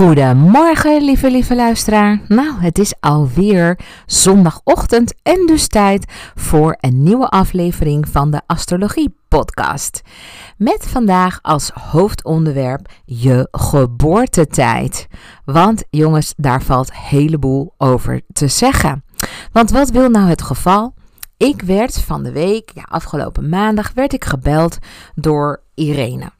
[0.00, 2.20] Goedemorgen, lieve, lieve luisteraar.
[2.28, 9.14] Nou, het is alweer zondagochtend en dus tijd voor een nieuwe aflevering van de Astrologie
[9.28, 10.00] Podcast.
[10.56, 15.06] Met vandaag als hoofdonderwerp je geboortetijd.
[15.44, 19.04] Want jongens, daar valt heleboel over te zeggen.
[19.52, 20.94] Want wat wil nou het geval?
[21.36, 24.78] Ik werd van de week, ja, afgelopen maandag, werd ik gebeld
[25.14, 26.30] door Irene.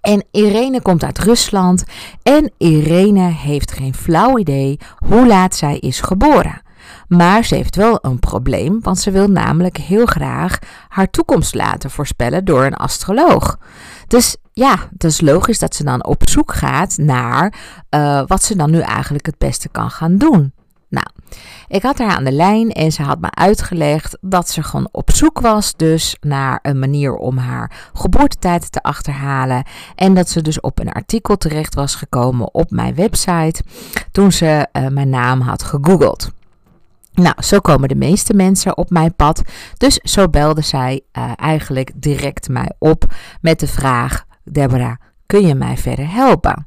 [0.00, 1.84] En Irene komt uit Rusland
[2.22, 6.62] en Irene heeft geen flauw idee hoe laat zij is geboren.
[7.08, 11.90] Maar ze heeft wel een probleem, want ze wil namelijk heel graag haar toekomst laten
[11.90, 13.58] voorspellen door een astroloog.
[14.06, 17.54] Dus ja, het is logisch dat ze dan op zoek gaat naar
[17.90, 20.52] uh, wat ze dan nu eigenlijk het beste kan gaan doen.
[21.70, 25.10] Ik had haar aan de lijn en ze had me uitgelegd dat ze gewoon op
[25.10, 29.64] zoek was dus naar een manier om haar geboortetijd te achterhalen.
[29.94, 33.62] En dat ze dus op een artikel terecht was gekomen op mijn website
[34.12, 36.30] toen ze uh, mijn naam had gegoogeld.
[37.12, 39.42] Nou, zo komen de meeste mensen op mijn pad.
[39.76, 43.04] Dus zo belde zij uh, eigenlijk direct mij op
[43.40, 44.96] met de vraag: Deborah,
[45.26, 46.66] kun je mij verder helpen?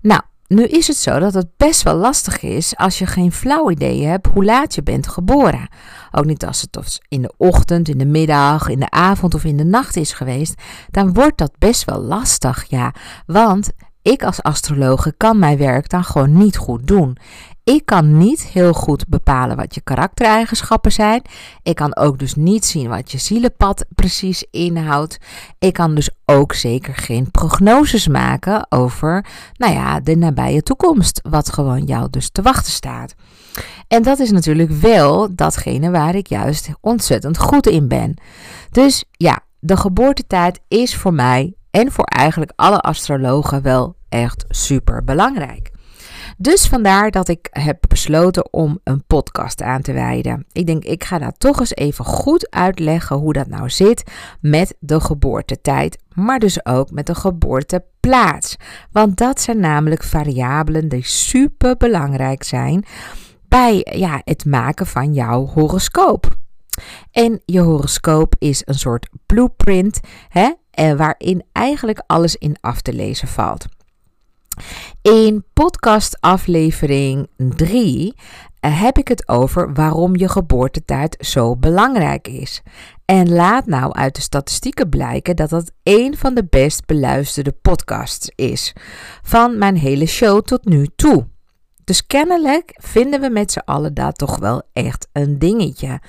[0.00, 0.20] Nou,
[0.54, 4.04] nu is het zo dat het best wel lastig is als je geen flauw idee
[4.04, 5.68] hebt hoe laat je bent geboren.
[6.10, 9.56] Ook niet als het in de ochtend, in de middag, in de avond of in
[9.56, 10.62] de nacht is geweest.
[10.90, 12.94] Dan wordt dat best wel lastig, ja.
[13.26, 13.70] Want
[14.02, 17.16] ik als astrologe kan mijn werk dan gewoon niet goed doen.
[17.64, 21.22] Ik kan niet heel goed bepalen wat je karaktereigenschappen zijn.
[21.62, 25.18] Ik kan ook dus niet zien wat je zielenpad precies inhoudt.
[25.58, 29.26] Ik kan dus ook zeker geen prognoses maken over,
[29.56, 33.14] nou ja, de nabije toekomst, wat gewoon jou dus te wachten staat.
[33.88, 38.14] En dat is natuurlijk wel datgene waar ik juist ontzettend goed in ben.
[38.70, 45.04] Dus ja, de geboortetijd is voor mij en voor eigenlijk alle astrologen wel echt super
[45.04, 45.72] belangrijk.
[46.36, 50.46] Dus vandaar dat ik heb besloten om een podcast aan te wijden.
[50.52, 54.02] Ik denk, ik ga daar toch eens even goed uitleggen hoe dat nou zit
[54.40, 58.56] met de geboortetijd, maar dus ook met de geboorteplaats.
[58.92, 62.84] Want dat zijn namelijk variabelen die super belangrijk zijn
[63.48, 66.26] bij ja, het maken van jouw horoscoop.
[67.10, 70.52] En je horoscoop is een soort blueprint hè,
[70.96, 73.66] waarin eigenlijk alles in af te lezen valt.
[75.02, 78.14] In podcast aflevering 3
[78.60, 82.62] eh, heb ik het over waarom je geboortetijd zo belangrijk is.
[83.04, 88.30] En laat nou uit de statistieken blijken dat dat een van de best beluisterde podcasts
[88.34, 88.72] is
[89.22, 91.26] van mijn hele show tot nu toe.
[91.84, 96.00] Dus kennelijk vinden we met z'n allen dat toch wel echt een dingetje.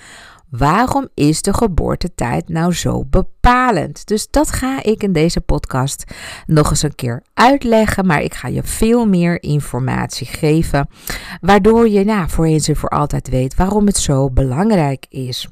[0.58, 4.08] Waarom is de geboortetijd nou zo bepalend?
[4.08, 6.04] Dus dat ga ik in deze podcast
[6.46, 8.06] nog eens een keer uitleggen.
[8.06, 10.90] Maar ik ga je veel meer informatie geven.
[11.42, 15.48] Waardoor je nou, voor eens en voor altijd weet waarom het zo belangrijk is.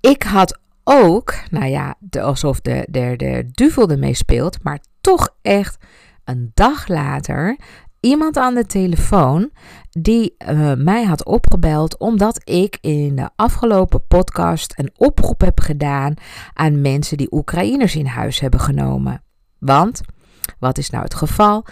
[0.00, 4.62] Ik had ook, nou ja, alsof de, de, de duvel ermee speelt.
[4.62, 5.76] Maar toch echt
[6.24, 7.56] een dag later
[8.00, 9.50] iemand aan de telefoon
[10.02, 16.14] die uh, mij had opgebeld omdat ik in de afgelopen podcast een oproep heb gedaan
[16.52, 19.22] aan mensen die Oekraïners in huis hebben genomen.
[19.58, 20.00] Want,
[20.58, 21.64] wat is nou het geval?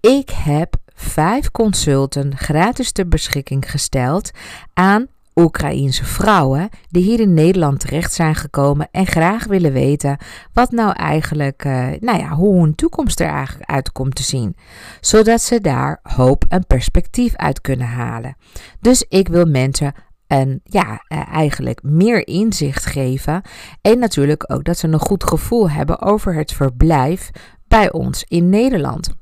[0.00, 4.30] Ik heb vijf consulten gratis ter beschikking gesteld
[4.74, 10.16] aan Oekraïense vrouwen die hier in Nederland terecht zijn gekomen en graag willen weten
[10.52, 14.56] wat nou eigenlijk, uh, nou ja, hoe hun toekomst er eigenlijk uit komt te zien.
[15.00, 18.36] Zodat ze daar hoop en perspectief uit kunnen halen.
[18.80, 19.94] Dus ik wil mensen
[20.26, 23.42] een, ja, uh, eigenlijk meer inzicht geven.
[23.80, 27.30] En natuurlijk ook dat ze een goed gevoel hebben over het verblijf
[27.68, 29.20] bij ons in Nederland.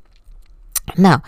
[0.95, 1.21] Nou,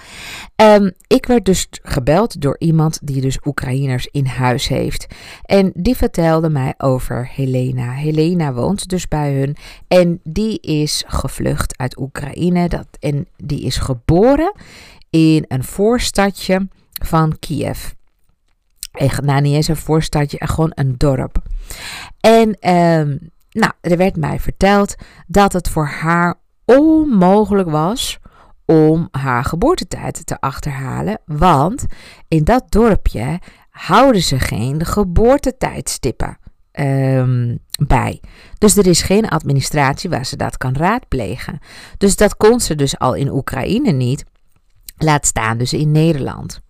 [0.56, 5.06] um, ik werd dus gebeld door iemand die dus Oekraïners in huis heeft.
[5.44, 7.90] En die vertelde mij over Helena.
[7.90, 9.56] Helena woont dus bij hun
[9.88, 12.68] en die is gevlucht uit Oekraïne.
[12.68, 14.52] Dat, en die is geboren
[15.10, 16.68] in een voorstadje
[17.02, 17.90] van Kiev.
[18.92, 21.42] Echt, nou, niet eens een voorstadje, gewoon een dorp.
[22.20, 24.94] En um, nou, er werd mij verteld
[25.26, 28.18] dat het voor haar onmogelijk was
[28.66, 31.86] om haar geboortetijd te achterhalen, want
[32.28, 33.38] in dat dorpje
[33.70, 36.38] houden ze geen geboortetijdstippen
[36.72, 38.20] um, bij.
[38.58, 41.58] Dus er is geen administratie waar ze dat kan raadplegen.
[41.98, 44.24] Dus dat kon ze dus al in Oekraïne niet,
[44.96, 46.60] laat staan dus in Nederland.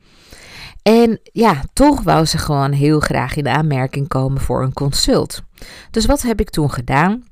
[0.82, 5.42] En ja, toch wou ze gewoon heel graag in de aanmerking komen voor een consult.
[5.90, 7.24] Dus wat heb ik toen gedaan?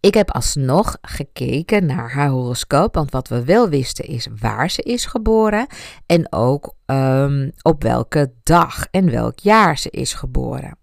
[0.00, 4.82] Ik heb alsnog gekeken naar haar horoscoop, want wat we wel wisten is waar ze
[4.82, 5.66] is geboren
[6.06, 10.78] en ook um, op welke dag en welk jaar ze is geboren.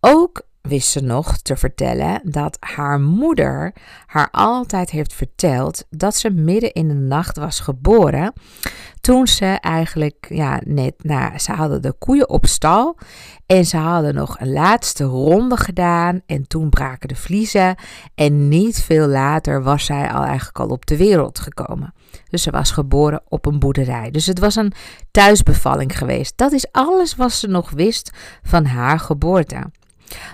[0.00, 3.72] Ook wist ze nog te vertellen dat haar moeder
[4.06, 8.32] haar altijd heeft verteld dat ze midden in de nacht was geboren.
[9.00, 12.98] Toen ze eigenlijk, ja, net, nou, ze hadden de koeien op stal
[13.46, 17.74] en ze hadden nog een laatste ronde gedaan en toen braken de vliezen
[18.14, 21.94] en niet veel later was zij al eigenlijk al op de wereld gekomen.
[22.30, 24.10] Dus ze was geboren op een boerderij.
[24.10, 24.72] Dus het was een
[25.10, 26.32] thuisbevalling geweest.
[26.36, 28.10] Dat is alles wat ze nog wist
[28.42, 29.70] van haar geboorte.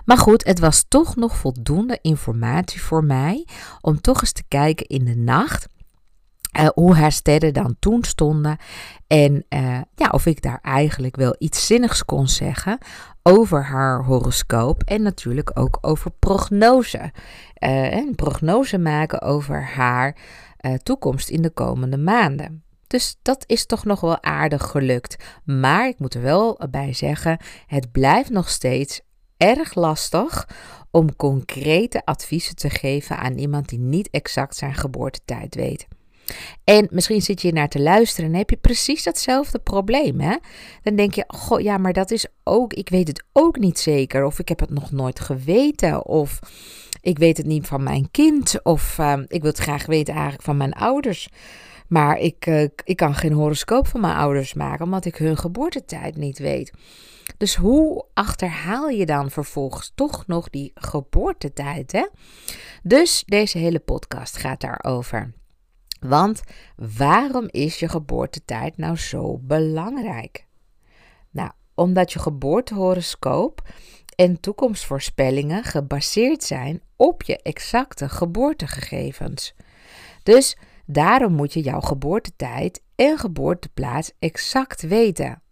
[0.04, 3.46] Maar goed, het was toch nog voldoende informatie voor mij
[3.80, 5.66] om toch eens te kijken in de nacht.
[6.60, 8.56] Uh, hoe haar sterren dan toen stonden.
[9.06, 12.78] En uh, ja, of ik daar eigenlijk wel iets zinnigs kon zeggen
[13.22, 14.82] over haar horoscoop.
[14.82, 17.12] En natuurlijk ook over prognose.
[17.58, 20.16] Uh, een prognose maken over haar
[20.82, 22.64] toekomst in de komende maanden.
[22.86, 25.16] Dus dat is toch nog wel aardig gelukt.
[25.44, 29.00] Maar ik moet er wel bij zeggen: het blijft nog steeds
[29.44, 30.48] erg lastig
[30.90, 35.86] om concrete adviezen te geven aan iemand die niet exact zijn geboortetijd weet.
[36.64, 40.20] En misschien zit je naar te luisteren en heb je precies datzelfde probleem.
[40.20, 40.36] Hè?
[40.82, 44.24] Dan denk je, goh, ja, maar dat is ook, ik weet het ook niet zeker.
[44.24, 46.06] Of ik heb het nog nooit geweten.
[46.06, 46.38] Of
[47.00, 48.62] ik weet het niet van mijn kind.
[48.62, 51.28] Of uh, ik wil het graag weten eigenlijk van mijn ouders.
[51.88, 56.16] Maar ik, uh, ik kan geen horoscoop van mijn ouders maken, omdat ik hun geboortetijd
[56.16, 56.72] niet weet.
[57.36, 61.92] Dus hoe achterhaal je dan vervolgens toch nog die geboortetijd?
[61.92, 62.06] Hè?
[62.82, 65.32] Dus deze hele podcast gaat daarover.
[66.00, 66.42] Want
[66.76, 70.46] waarom is je geboortetijd nou zo belangrijk?
[71.30, 73.68] Nou, omdat je geboortehoroscoop
[74.16, 79.54] en toekomstvoorspellingen gebaseerd zijn op je exacte geboortegegevens.
[80.22, 80.56] Dus
[80.86, 85.42] daarom moet je jouw geboortetijd en geboorteplaats exact weten.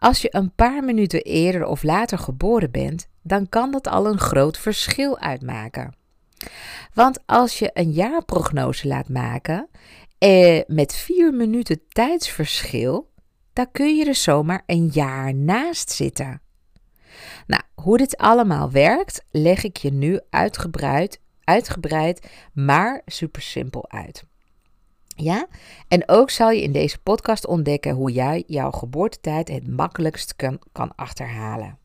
[0.00, 4.18] Als je een paar minuten eerder of later geboren bent, dan kan dat al een
[4.18, 5.94] groot verschil uitmaken.
[6.94, 9.68] Want als je een jaarprognose laat maken
[10.18, 13.10] eh, met vier minuten tijdsverschil,
[13.52, 16.40] dan kun je er zomaar een jaar naast zitten.
[17.46, 24.24] Nou, hoe dit allemaal werkt, leg ik je nu uitgebreid, uitgebreid maar super simpel uit.
[25.22, 25.46] Ja?
[25.88, 30.58] En ook zal je in deze podcast ontdekken hoe jij jouw geboortetijd het makkelijkst kan,
[30.72, 31.78] kan achterhalen.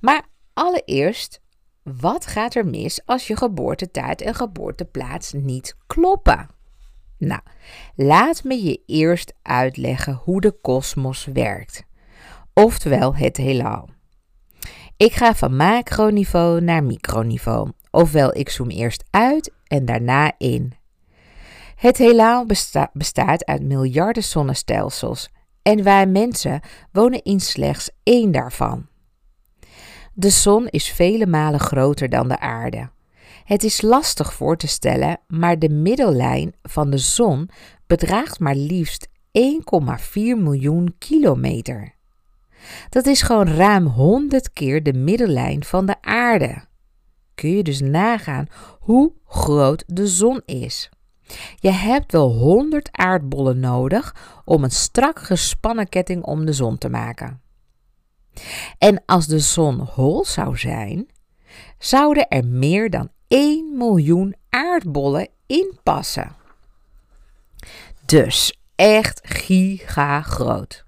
[0.00, 0.22] Maar
[0.52, 1.40] allereerst,
[1.82, 6.48] wat gaat er mis als je geboortetijd en geboorteplaats niet kloppen?
[7.18, 7.40] Nou,
[7.94, 11.84] laat me je eerst uitleggen hoe de kosmos werkt,
[12.54, 13.88] oftewel het heelal.
[14.96, 20.72] Ik ga van macroniveau naar microniveau, ofwel ik zoom eerst uit en daarna in.
[21.82, 22.46] Het heelal
[22.92, 25.28] bestaat uit miljarden zonnestelsels
[25.62, 26.60] en wij mensen
[26.92, 28.86] wonen in slechts één daarvan.
[30.14, 32.90] De zon is vele malen groter dan de aarde.
[33.44, 37.48] Het is lastig voor te stellen, maar de middellijn van de zon
[37.86, 39.12] bedraagt maar liefst 1,4
[40.14, 41.94] miljoen kilometer.
[42.88, 46.64] Dat is gewoon ruim 100 keer de middellijn van de aarde.
[47.34, 48.46] Kun je dus nagaan
[48.78, 50.90] hoe groot de zon is.
[51.58, 56.88] Je hebt wel 100 aardbollen nodig om een strak gespannen ketting om de zon te
[56.88, 57.40] maken.
[58.78, 61.06] En als de zon hol zou zijn,
[61.78, 66.36] zouden er meer dan 1 miljoen aardbollen in passen.
[68.06, 70.84] Dus echt giga groot.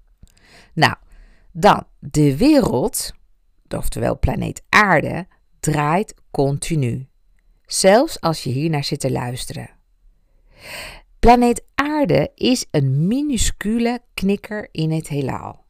[0.73, 0.95] Nou,
[1.51, 3.13] dan de wereld,
[3.67, 5.27] oftewel planeet Aarde,
[5.59, 7.07] draait continu.
[7.65, 9.74] Zelfs als je hier naar zit te luisteren.
[11.19, 15.63] Planeet Aarde is een minuscule knikker in het heelal.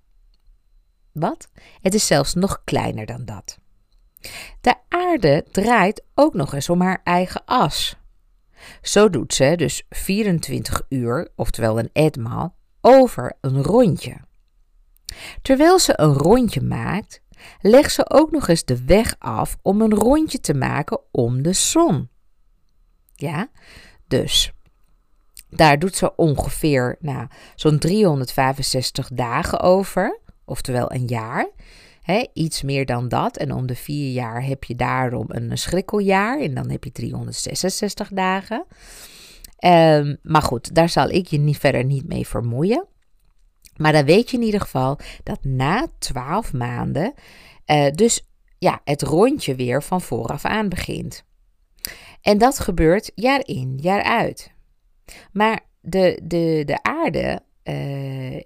[1.11, 1.49] Wat?
[1.81, 3.59] Het is zelfs nog kleiner dan dat.
[4.61, 7.95] De aarde draait ook nog eens om haar eigen as.
[8.81, 14.17] Zo doet ze dus 24 uur, oftewel een etmaal, over een rondje.
[15.41, 17.21] Terwijl ze een rondje maakt,
[17.61, 21.53] legt ze ook nog eens de weg af om een rondje te maken om de
[21.53, 22.09] zon.
[23.15, 23.49] Ja,
[24.07, 24.54] dus
[25.49, 31.49] daar doet ze ongeveer nou, zo'n 365 dagen over, oftewel een jaar.
[32.33, 33.37] iets meer dan dat.
[33.37, 36.39] En om de vier jaar heb je daarom een schrikkeljaar.
[36.39, 38.65] En dan heb je 366 dagen.
[39.65, 42.85] Um, maar goed, daar zal ik je niet verder niet mee vermoeien.
[43.75, 47.13] Maar dan weet je in ieder geval dat na 12 maanden,
[47.65, 51.23] uh, dus ja, het rondje weer van vooraf aan begint.
[52.21, 54.53] En dat gebeurt jaar in, jaar uit.
[55.31, 58.39] Maar de, de, de aarde, uh,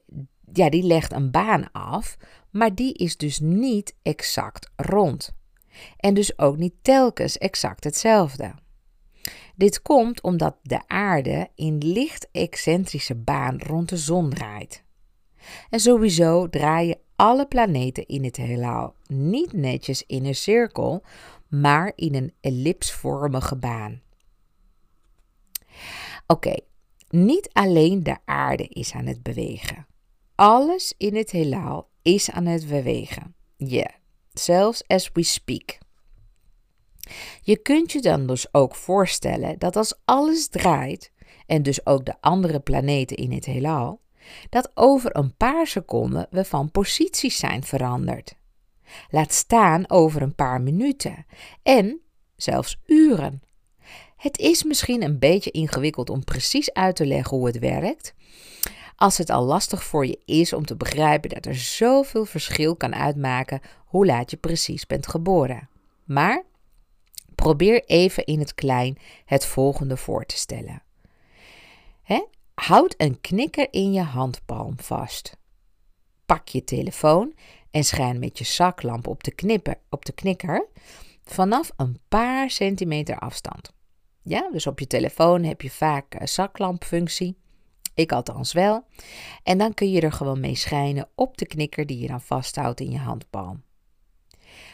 [0.54, 2.18] ja, die legt een baan af,
[2.52, 5.38] maar die is dus niet exact rond.
[5.98, 8.54] En dus ook niet telkens exact hetzelfde.
[9.56, 14.84] Dit komt omdat de aarde in licht excentrische baan rond de zon draait.
[15.70, 21.04] En sowieso draaien alle planeten in het heelal niet netjes in een cirkel,
[21.48, 24.02] maar in een ellipsvormige baan.
[26.32, 26.56] Oké,
[27.10, 29.88] niet alleen de aarde is aan het bewegen.
[30.36, 33.36] Alles in het heelal is aan het bewegen.
[33.58, 33.94] Ja, yeah,
[34.34, 35.78] zelfs as we speak.
[37.42, 41.12] Je kunt je dan dus ook voorstellen dat als alles draait,
[41.46, 44.02] en dus ook de andere planeten in het heelal,
[44.50, 48.36] dat over een paar seconden we van posities zijn veranderd.
[49.10, 51.26] Laat staan over een paar minuten
[51.64, 52.02] en
[52.36, 53.42] zelfs uren.
[54.20, 58.14] Het is misschien een beetje ingewikkeld om precies uit te leggen hoe het werkt.
[58.96, 62.96] Als het al lastig voor je is om te begrijpen dat er zoveel verschil kan
[62.96, 65.70] uitmaken hoe laat je precies bent geboren.
[66.04, 66.44] Maar
[67.36, 70.82] probeer even in het klein het volgende voor te stellen.
[72.60, 75.38] Houd een knikker in je handpalm vast.
[76.26, 77.34] Pak je telefoon
[77.72, 80.66] en schijn met je zaklamp op de, knipper, op de knikker
[81.24, 83.72] vanaf een paar centimeter afstand.
[84.30, 87.38] Ja, dus op je telefoon heb je vaak een zaklampfunctie.
[87.94, 88.84] Ik althans wel.
[89.44, 92.80] En dan kun je er gewoon mee schijnen op de knikker die je dan vasthoudt
[92.80, 93.64] in je handpalm.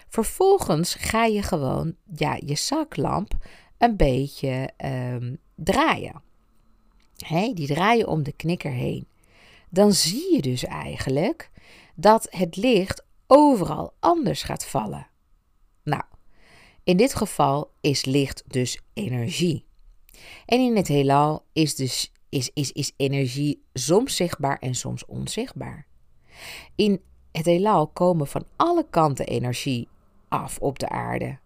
[0.08, 3.34] Vervolgens ga je gewoon ja, je zaklamp
[3.78, 6.22] een beetje um, draaien.
[7.18, 9.08] Hey, die draaien om de knikker heen.
[9.70, 11.52] Dan zie je dus eigenlijk
[11.96, 15.08] dat het licht overal anders gaat vallen.
[15.84, 16.04] Nou,
[16.86, 19.66] in dit geval is licht dus energie.
[20.46, 25.88] En in het heelal is, dus, is, is, is energie soms zichtbaar en soms onzichtbaar.
[26.76, 27.02] In
[27.32, 29.88] het heelal komen van alle kanten energie
[30.28, 31.38] af op de aarde.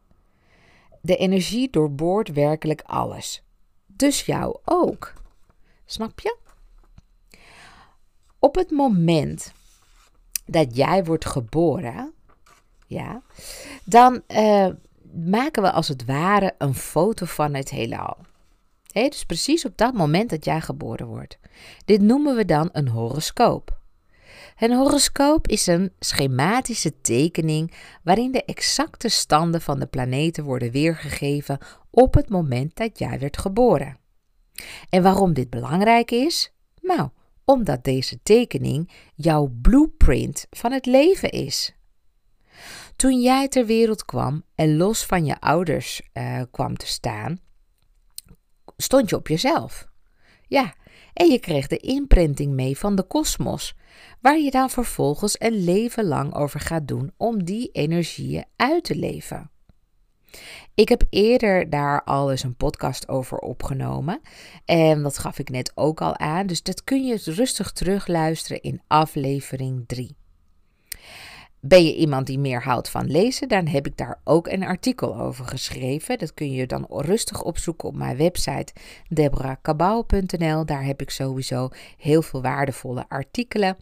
[1.01, 3.43] De energie doorboort werkelijk alles.
[3.85, 5.13] Dus jou ook.
[5.85, 6.37] Snap je?
[8.39, 9.53] Op het moment
[10.45, 12.13] dat jij wordt geboren,
[12.87, 13.21] ja,
[13.83, 14.69] dan uh,
[15.13, 18.17] maken we als het ware een foto van het heelal.
[18.91, 21.39] Hey, dus precies op dat moment dat jij geboren wordt.
[21.85, 23.77] Dit noemen we dan een horoscoop.
[24.57, 27.73] Een horoscoop is een schematische tekening
[28.03, 31.57] waarin de exacte standen van de planeten worden weergegeven
[31.89, 33.97] op het moment dat jij werd geboren.
[34.89, 36.53] En waarom dit belangrijk is?
[36.81, 37.09] Nou,
[37.45, 41.73] omdat deze tekening jouw blueprint van het leven is.
[42.99, 47.39] Toen jij ter wereld kwam en los van je ouders uh, kwam te staan,
[48.77, 49.87] stond je op jezelf.
[50.47, 50.73] Ja,
[51.13, 53.75] en je kreeg de imprinting mee van de kosmos,
[54.21, 58.95] waar je dan vervolgens een leven lang over gaat doen om die energieën uit te
[58.95, 59.51] leven.
[60.73, 64.21] Ik heb eerder daar al eens een podcast over opgenomen.
[64.65, 66.47] En dat gaf ik net ook al aan.
[66.47, 70.17] Dus dat kun je rustig terugluisteren in aflevering 3.
[71.61, 75.17] Ben je iemand die meer houdt van lezen, dan heb ik daar ook een artikel
[75.17, 76.17] over geschreven.
[76.17, 78.73] Dat kun je dan rustig opzoeken op mijn website
[79.07, 80.65] deborahkabau.nl.
[80.65, 83.77] Daar heb ik sowieso heel veel waardevolle artikelen.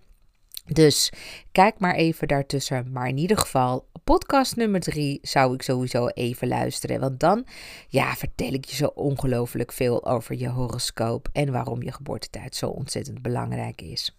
[0.65, 1.11] Dus
[1.51, 2.91] kijk maar even daartussen.
[2.91, 6.99] Maar in ieder geval, podcast nummer drie zou ik sowieso even luisteren.
[6.99, 7.45] Want dan
[7.87, 12.67] ja, vertel ik je zo ongelooflijk veel over je horoscoop en waarom je geboortetijd zo
[12.67, 14.15] ontzettend belangrijk is.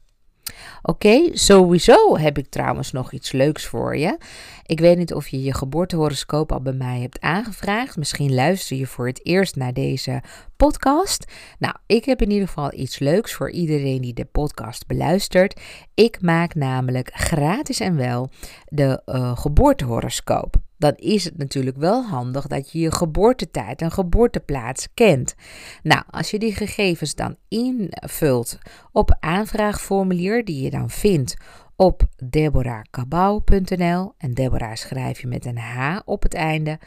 [0.82, 4.18] Oké, sowieso heb ik trouwens nog iets leuks voor je.
[4.66, 7.96] Ik weet niet of je je geboortehoroscoop al bij mij hebt aangevraagd.
[7.96, 10.22] Misschien luister je voor het eerst naar deze
[10.56, 11.32] podcast.
[11.58, 15.60] Nou, ik heb in ieder geval iets leuks voor iedereen die de podcast beluistert.
[15.94, 18.30] Ik maak namelijk gratis en wel
[18.64, 24.88] de uh, geboortehoroscoop dan is het natuurlijk wel handig dat je je geboortetijd en geboorteplaats
[24.94, 25.34] kent.
[25.82, 28.58] Nou, als je die gegevens dan invult
[28.92, 31.36] op aanvraagformulier die je dan vindt
[31.76, 36.78] op deborahkabau.nl en Deborah schrijf je met een H op het einde,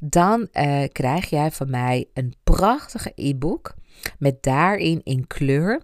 [0.00, 3.74] dan uh, krijg jij van mij een prachtige e-book
[4.18, 5.82] met daarin in kleur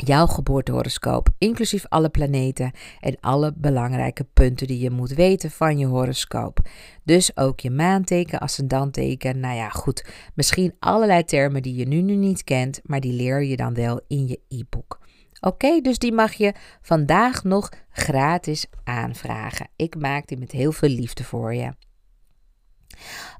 [0.00, 5.86] jouw geboortehoroscoop, inclusief alle planeten en alle belangrijke punten die je moet weten van je
[5.86, 6.60] horoscoop.
[7.04, 12.14] Dus ook je maanteken, ascendanteken, nou ja, goed, misschien allerlei termen die je nu, nu
[12.14, 14.98] niet kent, maar die leer je dan wel in je e-book.
[15.40, 19.68] Oké, dus die mag je vandaag nog gratis aanvragen.
[19.76, 21.72] Ik maak die met heel veel liefde voor je.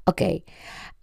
[0.03, 0.41] Oké,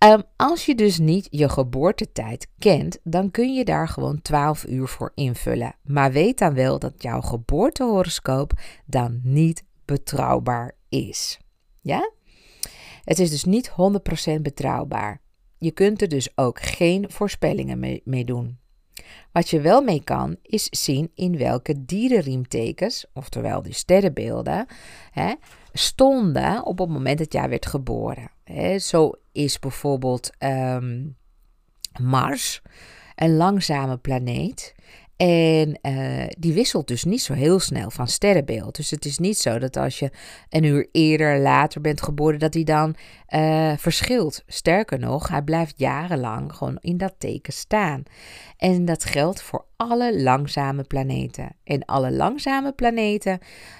[0.04, 4.88] Ehm, als je dus niet je geboortetijd kent, dan kun je daar gewoon 12 uur
[4.88, 5.75] voor invullen.
[5.82, 8.52] Maar weet dan wel dat jouw geboortehoroscoop
[8.87, 11.38] dan niet betrouwbaar is.
[11.80, 12.11] Ja?
[13.04, 13.68] Het is dus niet
[14.38, 15.20] 100% betrouwbaar.
[15.58, 18.58] Je kunt er dus ook geen voorspellingen mee, doen.
[19.32, 24.66] Wat je wel mee kan, is zien in welke dierenriemtekens, oftewel die sterrenbeelden,
[25.11, 25.34] hè,
[25.73, 28.34] stonden op het moment dat jij werd geboren.
[28.79, 31.07] Zo is bijvoorbeeld ehm,
[32.01, 32.63] Mars
[33.15, 34.75] een langzame planeet.
[35.16, 38.76] En uh, die wisselt dus niet zo heel snel van sterrenbeeld.
[38.76, 40.11] Dus het is niet zo dat als je
[40.49, 42.94] een uur eerder, later bent geboren, dat hij dan
[43.28, 44.42] uh, verschilt.
[44.47, 48.02] Sterker nog, hij blijft jarenlang gewoon in dat teken staan.
[48.56, 51.56] En dat geldt voor alle langzame planeten.
[51.64, 53.38] En alle langzame planeten,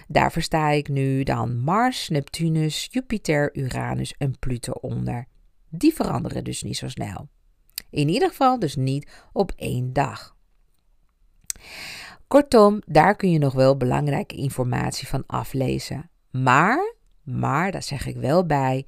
[0.09, 5.27] daar versta ik nu dan Mars, Neptunus, Jupiter, Uranus en Pluto onder.
[5.71, 7.29] Die veranderen dus niet zo snel.
[7.91, 10.34] In ieder geval dus niet op één dag.
[12.29, 16.11] Kortom, daar kun je nog wel belangrijke informatie van aflezen.
[16.31, 18.87] Maar, maar, daar zeg ik wel bij,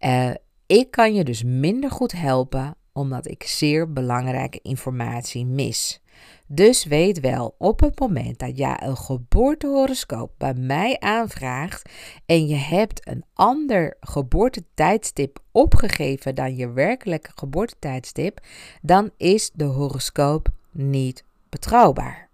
[0.00, 0.30] uh,
[0.66, 6.02] ik kan je dus minder goed helpen omdat ik zeer belangrijke informatie mis.
[6.46, 11.90] Dus weet wel, op het moment dat jij een geboortehoroscoop bij mij aanvraagt
[12.26, 18.40] en je hebt een ander geboortetijdstip opgegeven dan je werkelijke geboortetijdstip,
[18.82, 22.28] dan is de horoscoop niet betrouwbaar.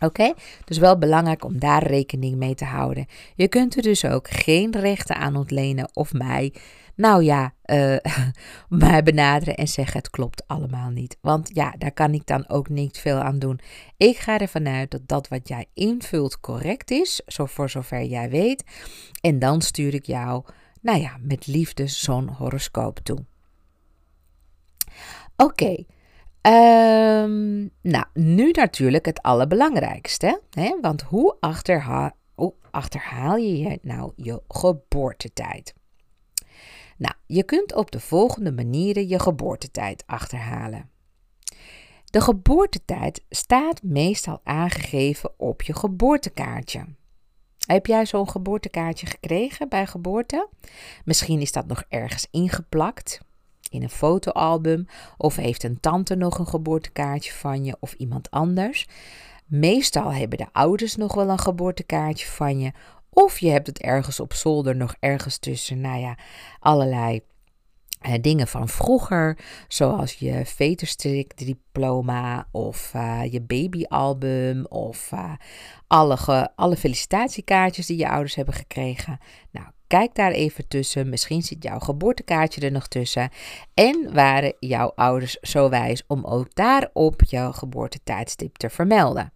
[0.00, 3.06] Oké, dus wel belangrijk om daar rekening mee te houden.
[3.34, 6.54] Je kunt er dus ook geen rechten aan ontlenen of mij,
[6.94, 7.96] nou ja, uh,
[8.68, 11.16] mij benaderen en zeggen het klopt allemaal niet.
[11.20, 13.60] Want ja, daar kan ik dan ook niet veel aan doen.
[13.96, 18.30] Ik ga ervan uit dat dat wat jij invult correct is, zo voor zover jij
[18.30, 18.64] weet.
[19.20, 20.44] En dan stuur ik jou,
[20.80, 23.24] nou ja, met liefde zo'n horoscoop toe.
[25.36, 25.84] Oké,
[26.46, 30.40] Um, nou, nu natuurlijk het allerbelangrijkste.
[30.50, 30.78] Hè?
[30.80, 35.74] Want hoe, achterha hoe achterhaal je nou je geboortetijd?
[36.96, 40.90] Nou, je kunt op de volgende manieren je geboortetijd achterhalen.
[42.04, 46.84] De geboortetijd staat meestal aangegeven op je geboortekaartje.
[47.66, 50.48] Heb jij zo'n geboortekaartje gekregen bij geboorte?
[51.04, 53.20] Misschien is dat nog ergens ingeplakt
[53.68, 58.86] in een fotoalbum of heeft een tante nog een geboortekaartje van je of iemand anders.
[59.46, 62.72] Meestal hebben de ouders nog wel een geboortekaartje van je
[63.10, 66.18] of je hebt het ergens op zolder nog ergens tussen, nou ja,
[66.58, 67.20] allerlei
[68.06, 75.32] uh, dingen van vroeger, zoals je veterstrikdiploma of uh, je babyalbum of uh,
[75.86, 79.18] alle, alle felicitatiekaartjes die je ouders hebben gekregen.
[79.50, 81.08] Nou, Kijk daar even tussen.
[81.08, 83.30] Misschien zit jouw geboortekaartje er nog tussen.
[83.74, 89.32] En waren jouw ouders zo wijs om ook daarop jouw geboortetijdstip te vermelden.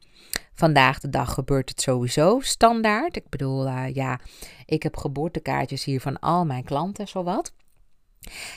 [0.55, 3.17] Vandaag de dag gebeurt het sowieso standaard.
[3.17, 4.21] Ik bedoel, uh, ja,
[4.67, 7.53] ik heb geboortekaartjes hier van al mijn klanten, zowat.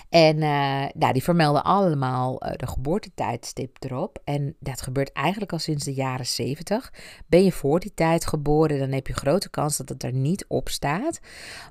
[0.09, 4.21] En uh, nou, die vermelden allemaal uh, de geboortetijdstip erop.
[4.23, 6.93] En dat gebeurt eigenlijk al sinds de jaren 70.
[7.27, 10.45] Ben je voor die tijd geboren, dan heb je grote kans dat het er niet
[10.47, 11.19] op staat.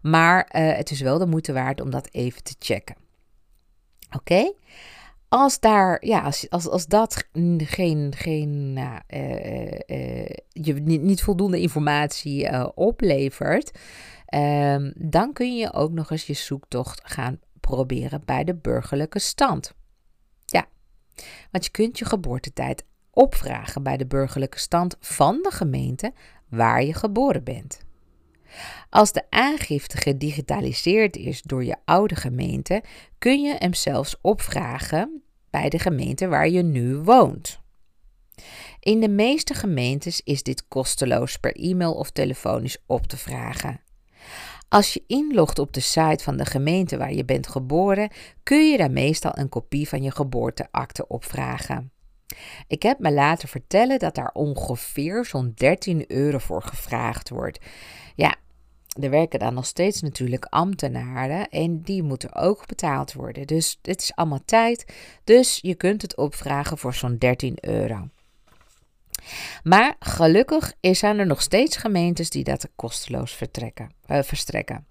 [0.02, 2.96] Maar uh, het is wel de moeite waard om dat even te checken.
[4.16, 4.52] Oké?
[5.28, 9.00] Als daar, ja, als, als, als dat geen, geen nou,
[10.48, 13.78] je niet, niet voldoende informatie oplevert,
[14.34, 19.74] um, dan kun je ook nog eens je zoektocht gaan proberen bij de burgerlijke stand.
[20.44, 20.66] Ja,
[21.50, 26.12] want je kunt je geboortetijd opvragen bij de burgerlijke stand van de gemeente
[26.48, 27.80] waar je geboren bent.
[28.90, 32.82] Als de aangifte gedigitaliseerd is door je oude gemeente,
[33.18, 37.60] kun je hem zelfs opvragen bij de gemeente waar je nu woont.
[38.80, 43.80] In de meeste gemeentes is dit kosteloos per e-mail of telefonisch op te vragen.
[44.72, 48.10] Als je inlogt op de site van de gemeente waar je bent geboren,
[48.42, 51.92] kun je daar meestal een kopie van je geboorteakte opvragen.
[52.66, 57.58] Ik heb me laten vertellen dat daar ongeveer zo'n 13 euro voor gevraagd wordt.
[58.14, 58.34] Ja,
[59.00, 63.46] er werken dan nog steeds natuurlijk ambtenaren en die moeten ook betaald worden.
[63.46, 64.94] Dus het is allemaal tijd.
[65.24, 68.08] Dus je kunt het opvragen voor zo'n 13 euro.
[69.62, 74.86] Maar gelukkig zijn er nog steeds gemeentes die dat kosteloos uh, verstrekken.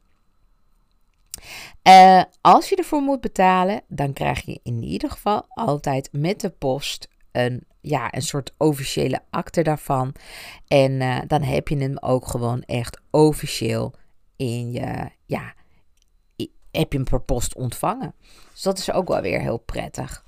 [1.84, 6.50] Uh, als je ervoor moet betalen, dan krijg je in ieder geval altijd met de
[6.50, 10.14] post een, ja, een soort officiële akte daarvan.
[10.68, 13.94] En uh, dan heb je hem ook gewoon echt officieel
[14.36, 15.54] in je, ja,
[16.72, 18.14] heb je hem per post ontvangen.
[18.52, 20.26] Dus dat is ook wel weer heel prettig.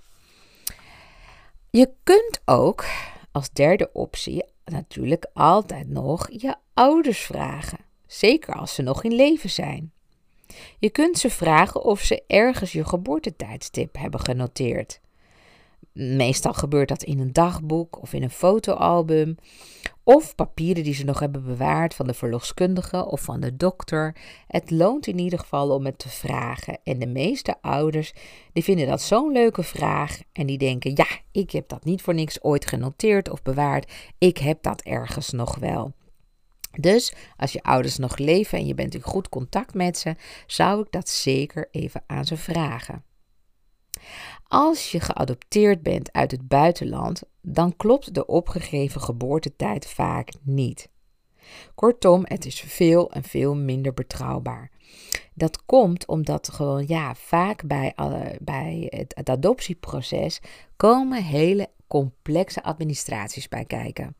[1.70, 2.86] Je kunt ook
[3.34, 7.78] als derde optie natuurlijk altijd nog je ouders vragen.
[8.08, 9.92] Zeker als ze nog in leven zijn.
[10.80, 15.00] Je kunt ze vragen of ze ergens je geboortetijdstip hebben genoteerd.
[15.92, 19.38] Meestal gebeurt dat in een dagboek of in een fotoalbum.
[20.06, 24.16] Of papieren die ze nog hebben bewaard van de verloskundige of van de dokter.
[24.48, 26.80] Het loont in ieder geval om het te vragen.
[26.84, 28.14] En de meeste ouders
[28.54, 30.20] die vinden dat zo'n leuke vraag.
[30.32, 33.92] En die denken: ja, ik heb dat niet voor niks ooit genoteerd of bewaard.
[34.18, 35.94] Ik heb dat ergens nog wel.
[36.80, 40.16] Dus als je ouders nog leven en je bent in goed contact met ze,
[40.48, 43.04] zou ik dat zeker even aan ze vragen.
[44.48, 50.90] Als je geadopteerd bent uit het buitenland, dan klopt de opgegeven geboortetijd vaak niet.
[51.76, 54.72] Kortom, het is veel en veel minder betrouwbaar.
[55.34, 57.96] Dat komt omdat gewoon, ja, vaak bij,
[58.42, 60.42] bij het, het adoptieproces
[60.76, 64.16] komen hele complexe administraties bij kijken.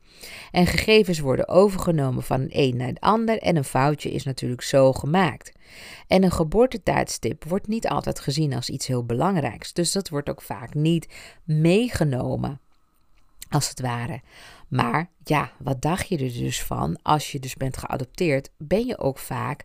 [0.52, 4.62] En gegevens worden overgenomen van een een naar het ander en een foutje is natuurlijk
[4.62, 5.52] zo gemaakt.
[6.08, 10.42] En een geboortetijdstip wordt niet altijd gezien als iets heel belangrijks, dus dat wordt ook
[10.42, 11.08] vaak niet
[11.44, 12.60] meegenomen,
[13.50, 14.22] als het ware.
[14.68, 17.00] Maar ja, wat dacht je er dus van?
[17.02, 19.64] Als je dus bent geadopteerd, ben je ook vaak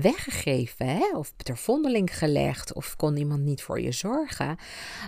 [0.00, 1.16] weggegeven hè?
[1.16, 4.56] of ter vondeling gelegd of kon iemand niet voor je zorgen,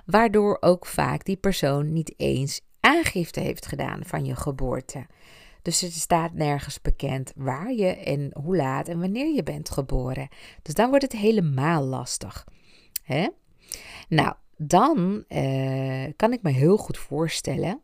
[0.06, 5.06] waardoor ook vaak die persoon niet eens aangifte heeft gedaan van je geboorte.
[5.62, 10.28] Dus het staat nergens bekend waar je en hoe laat en wanneer je bent geboren.
[10.62, 12.46] Dus dan wordt het helemaal lastig.
[13.02, 13.28] Hè?
[14.08, 17.80] Nou, dan eh, kan ik me heel goed voorstellen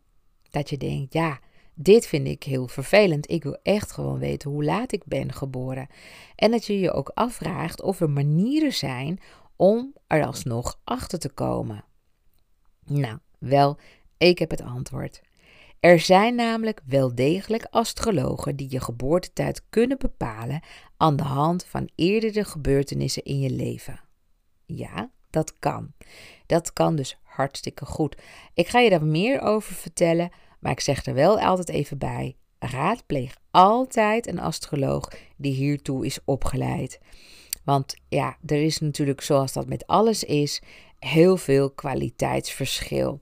[0.51, 1.39] dat je denkt, ja,
[1.75, 3.31] dit vind ik heel vervelend.
[3.31, 5.89] Ik wil echt gewoon weten hoe laat ik ben geboren.
[6.37, 9.21] En dat je je ook afvraagt of er manieren zijn
[9.57, 11.85] om er alsnog achter te komen.
[12.87, 13.79] Nou, wel,
[14.19, 15.23] ik heb het antwoord.
[15.81, 20.63] Er zijn namelijk wel degelijk astrologen die je geboortetijd kunnen bepalen
[20.97, 24.01] aan de hand van eerdere gebeurtenissen in je leven.
[24.67, 25.93] Ja, dat kan.
[26.47, 28.23] Dat kan dus hartstikke goed.
[28.55, 30.31] Ik ga je daar meer over vertellen,
[30.65, 36.19] maar ik zeg er wel altijd even bij: raadpleeg altijd een astroloog die hiertoe is
[36.25, 37.01] opgeleid.
[37.65, 40.63] Want ja, er is natuurlijk, zoals dat met alles is,
[40.99, 43.21] heel veel kwaliteitsverschil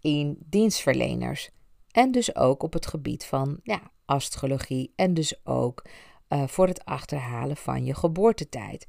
[0.00, 1.50] in dienstverleners.
[1.90, 5.84] En dus ook op het gebied van ja, astrologie en dus ook
[6.28, 8.86] uh, voor het achterhalen van je geboortetijd.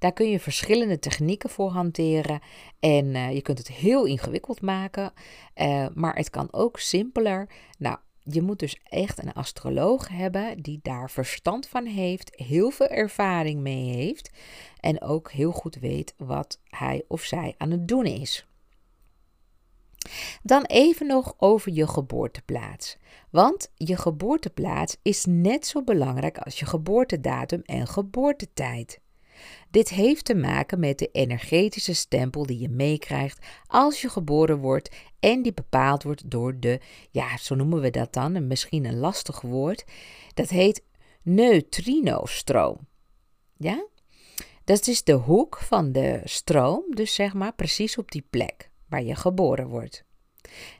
[0.00, 2.40] Daar kun je verschillende technieken voor hanteren.
[2.78, 5.12] En uh, je kunt het heel ingewikkeld maken,
[5.56, 7.48] uh, maar het kan ook simpeler.
[7.78, 12.88] Nou, je moet dus echt een astroloog hebben die daar verstand van heeft, heel veel
[12.88, 14.30] ervaring mee heeft
[14.80, 18.46] en ook heel goed weet wat hij of zij aan het doen is.
[20.42, 22.96] Dan even nog over je geboorteplaats.
[23.30, 29.00] Want je geboorteplaats is net zo belangrijk als je geboortedatum en geboortetijd.
[29.70, 34.96] Dit heeft te maken met de energetische stempel die je meekrijgt als je geboren wordt
[35.20, 39.40] en die bepaald wordt door de, ja, zo noemen we dat dan, misschien een lastig
[39.40, 39.84] woord,
[40.34, 40.82] dat heet
[41.22, 42.88] neutrinostroom.
[43.56, 43.86] Ja?
[44.64, 49.02] Dat is de hoek van de stroom, dus zeg maar precies op die plek waar
[49.02, 50.04] je geboren wordt.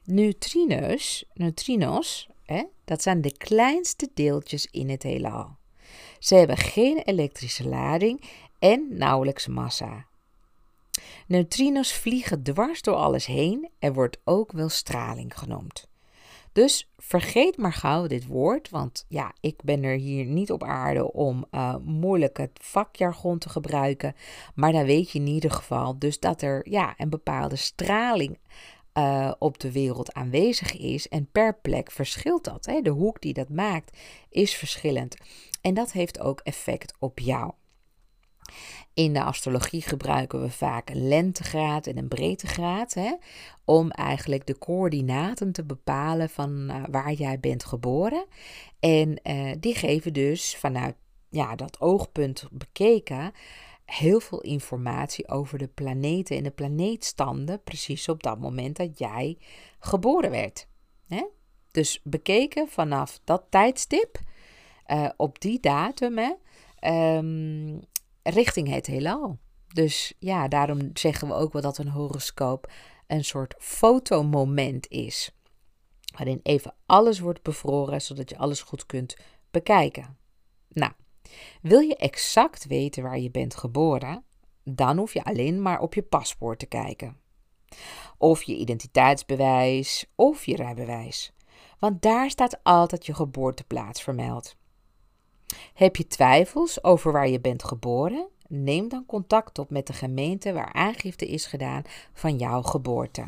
[0.05, 5.59] Neutrinos, neutrinos, hè, dat zijn de kleinste deeltjes in het heelal.
[6.19, 8.25] Ze hebben geen elektrische lading
[8.61, 10.07] en nauwelijks massa.
[11.27, 15.89] Neutrinos vliegen dwars door alles heen en wordt ook wel straling genoemd.
[16.53, 21.13] Dus vergeet maar gauw dit woord, want ja, ik ben er hier niet op aarde
[21.13, 24.15] om uh, moeilijk het vakjargon te gebruiken.
[24.55, 28.39] Maar dan weet je in ieder geval dus dat er ja, een bepaalde straling
[28.95, 31.09] uh, op de wereld aanwezig is.
[31.09, 32.67] En per plek verschilt dat.
[32.67, 32.81] Hè?
[32.81, 35.17] De hoek die dat maakt is verschillend.
[35.61, 37.53] En dat heeft ook effect op jou.
[38.95, 42.95] In de astrologie gebruiken we vaak een lentegraad en een breedtegraad.
[42.95, 43.13] Hè,
[43.65, 48.27] om eigenlijk de coördinaten te bepalen van uh, waar jij bent geboren.
[48.81, 50.95] En uh, die geven dus vanuit
[51.29, 53.33] ja, dat oogpunt bekeken
[53.85, 57.63] heel veel informatie over de planeten en de planeetstanden.
[57.63, 59.39] Precies op dat moment dat jij
[59.79, 60.67] geboren werd.
[61.09, 61.25] Hè?
[61.71, 64.19] Dus bekeken vanaf dat tijdstip.
[64.87, 66.33] Uh, op die datum hè,
[67.17, 67.81] um,
[68.23, 69.39] richting het heelal.
[69.69, 72.73] Dus ja, daarom zeggen we ook wel dat een horoscoop
[73.07, 75.31] een soort fotomoment is.
[76.17, 79.17] Waarin even alles wordt bevroren, zodat je alles goed kunt
[79.51, 80.17] bekijken.
[80.69, 80.93] Nou,
[81.63, 84.25] wil je exact weten waar je bent geboren?
[84.65, 87.17] dan hoef je alleen maar op je paspoort te kijken.
[88.19, 91.33] Of je identiteitsbewijs of je rijbewijs.
[91.79, 94.57] Want daar staat altijd je geboorteplaats vermeld.
[95.75, 98.29] Heb je twijfels over waar je bent geboren?
[98.49, 101.83] Neem dan contact op met de gemeente waar aangifte is gedaan
[102.13, 103.27] van jouw geboorte.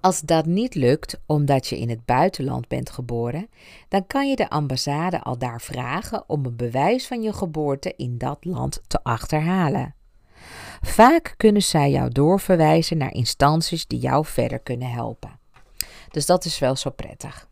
[0.00, 3.48] Als dat niet lukt omdat je in het buitenland bent geboren,
[3.88, 8.18] dan kan je de ambassade al daar vragen om een bewijs van je geboorte in
[8.18, 9.94] dat land te achterhalen.
[10.80, 15.38] Vaak kunnen zij jou doorverwijzen naar instanties die jou verder kunnen helpen.
[16.10, 17.48] Dus dat is wel zo prettig.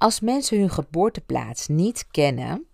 [0.00, 2.64] Als mensen hun geboorteplaats niet kennen,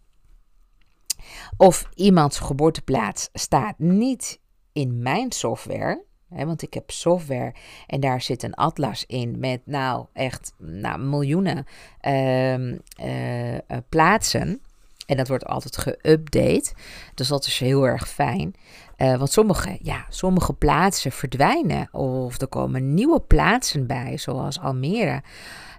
[1.56, 4.40] of iemands geboorteplaats staat niet
[4.72, 7.54] in mijn software, want ik heb software
[7.86, 11.66] en daar zit een atlas in met nou echt nou, miljoenen
[12.00, 14.60] ehm, eh, eh, plaatsen.
[15.06, 16.72] En dat wordt altijd geüpdate.
[17.14, 18.54] Dus dat is heel erg fijn.
[18.96, 21.88] Uh, want sommige, ja, sommige plaatsen verdwijnen.
[21.92, 25.22] Of er komen nieuwe plaatsen bij, zoals Almere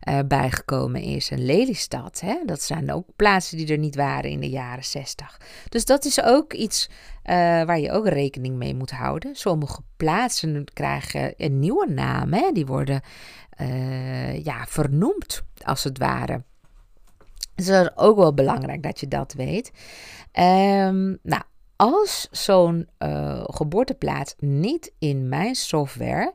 [0.08, 1.32] uh, bijgekomen is.
[1.32, 2.20] En Lelystad.
[2.20, 2.38] Hè?
[2.46, 5.40] Dat zijn ook plaatsen die er niet waren in de jaren 60.
[5.70, 9.36] Dus dat is ook iets uh, waar je ook rekening mee moet houden.
[9.36, 12.34] Sommige plaatsen krijgen een nieuwe naam.
[12.34, 12.52] Hè?
[12.52, 13.02] Die worden
[14.44, 16.44] ja, vernoemd, als het ware.
[17.56, 19.72] Dus dat is ook wel belangrijk dat je dat weet.
[20.34, 21.42] Um, nou,
[21.76, 22.90] als zo'n
[23.44, 26.34] geboorteplaats niet in mijn software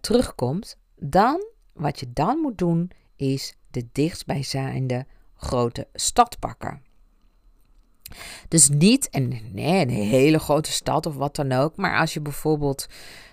[0.00, 1.42] terugkomt, dan
[1.78, 6.82] wat je dan moet doen is de dichtstbijzijnde grote stad pakken.
[8.48, 12.86] Dus niet een, nee, hele grote stad of wat dan ook, maar als je bijvoorbeeld,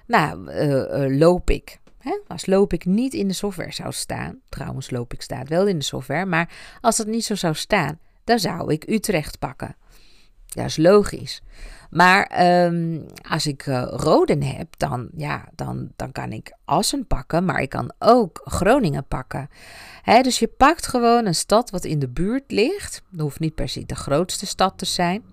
[0.08, 1.80] nou, uh, loop ik.
[1.98, 2.20] Hè?
[2.28, 5.78] Als loop ik niet in de software zou staan, trouwens loop ik staat wel in
[5.78, 9.76] de software, maar als dat niet zo zou staan, dan zou ik Utrecht pakken.
[10.56, 11.42] Dat is logisch.
[11.90, 17.46] Maar um, als ik uh, Roden heb, dan, ja, dan, dan kan ik Assen pakken,
[17.46, 19.50] maar ik kan ook Groningen pakken.
[20.22, 23.02] Dus je pakt gewoon een stad wat in de buurt ligt.
[23.10, 25.24] Dat hoeft niet per se de grootste stad te zijn.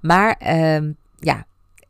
[0.00, 1.46] Maar um, ja,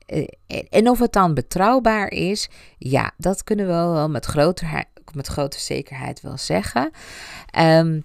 [0.07, 0.27] eh,
[0.70, 5.61] en of het dan betrouwbaar is, ja, dat kunnen we wel met, groter, met grote
[5.61, 6.90] zekerheid wel zeggen.
[7.59, 8.05] Um,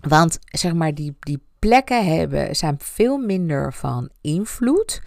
[0.00, 5.02] want zeg maar, die, die plekken hebben, zijn veel minder van invloed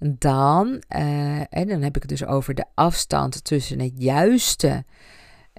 [0.00, 4.84] dan, uh, en dan heb ik het dus over de afstand tussen het juiste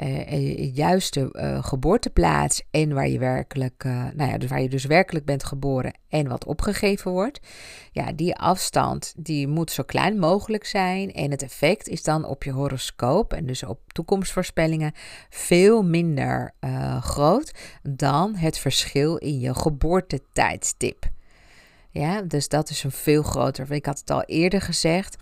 [0.03, 3.83] uh, juiste uh, geboorteplaats en waar je werkelijk,
[4.13, 7.39] nou ja, dus waar je dus werkelijk bent geboren en wat opgegeven wordt.
[7.91, 12.43] Ja, die afstand die moet zo klein mogelijk zijn en het effect is dan op
[12.43, 14.93] je horoscoop en dus op toekomstvoorspellingen
[15.29, 16.53] veel minder
[16.99, 21.09] groot dan het verschil in je geboortetijdstip.
[21.91, 23.71] Ja, dus dat is een veel groter.
[23.71, 25.17] Ik had het al eerder gezegd.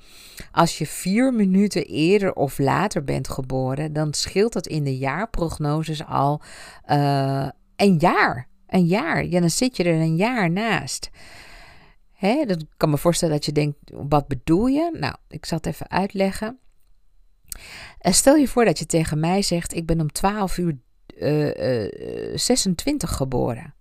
[0.51, 6.05] Als je vier minuten eerder of later bent geboren, dan scheelt dat in de jaarprognoses
[6.05, 6.41] al
[6.91, 8.47] uh, een jaar.
[8.67, 9.25] Een jaar.
[9.25, 11.09] Ja, dan zit je er een jaar naast.
[12.11, 14.97] Hè, dat kan me voorstellen dat je denkt, wat bedoel je?
[14.99, 16.59] Nou, ik zal het even uitleggen.
[18.01, 20.77] Uh, stel je voor dat je tegen mij zegt, ik ben om 12 uur
[21.17, 23.75] uh, 26 geboren.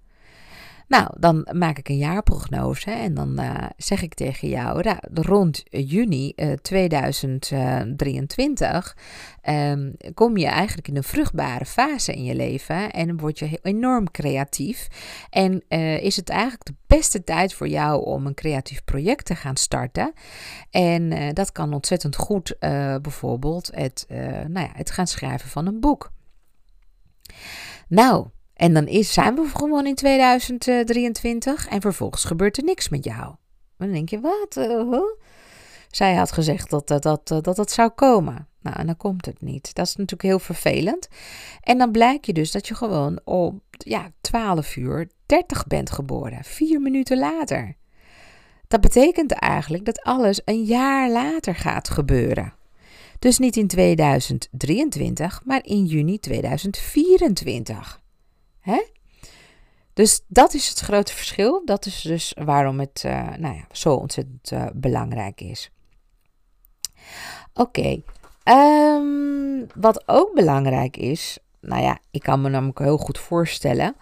[0.89, 5.63] Nou, dan maak ik een jaarprognose en dan uh, zeg ik tegen jou, nou, rond
[5.71, 8.97] juni uh, 2023
[9.49, 14.11] um, kom je eigenlijk in een vruchtbare fase in je leven en word je enorm
[14.11, 14.89] creatief.
[15.31, 15.65] En
[16.01, 20.13] is het eigenlijk de beste tijd voor jou om een creatief project te gaan starten.
[20.71, 22.57] En dat kan ontzettend goed
[23.03, 24.07] bijvoorbeeld het,
[24.49, 26.11] nou ja, het gaan schrijven van een boek.
[27.89, 33.05] Nou, en dan is, zijn we gewoon in 2023 en vervolgens gebeurt er niks met
[33.05, 33.35] jou.
[33.79, 34.57] Dan denk je, wat?
[34.57, 35.03] Uh,
[35.91, 38.49] Zij had gezegd dat dat, dat, dat dat zou komen.
[38.61, 39.75] Nou, en dan komt het niet.
[39.75, 41.09] Dat is natuurlijk heel vervelend.
[41.61, 46.45] En dan blijkt je dus dat je gewoon op ja, 12 uur 30 bent geboren.
[46.45, 47.77] Vier minuten later.
[48.69, 52.55] Dat betekent eigenlijk dat alles een jaar later gaat gebeuren.
[53.19, 58.01] Dus niet in 2023, maar in juni 2024.
[58.67, 58.83] Hè?
[59.93, 61.63] Dus dat is het grote verschil.
[61.65, 65.71] Dat is dus waarom het uh, nou ja, zo ontzettend uh, belangrijk is.
[67.55, 68.03] Oké,
[68.45, 73.97] um, wat ook belangrijk is, nou ja, ik kan me namelijk heel goed voorstellen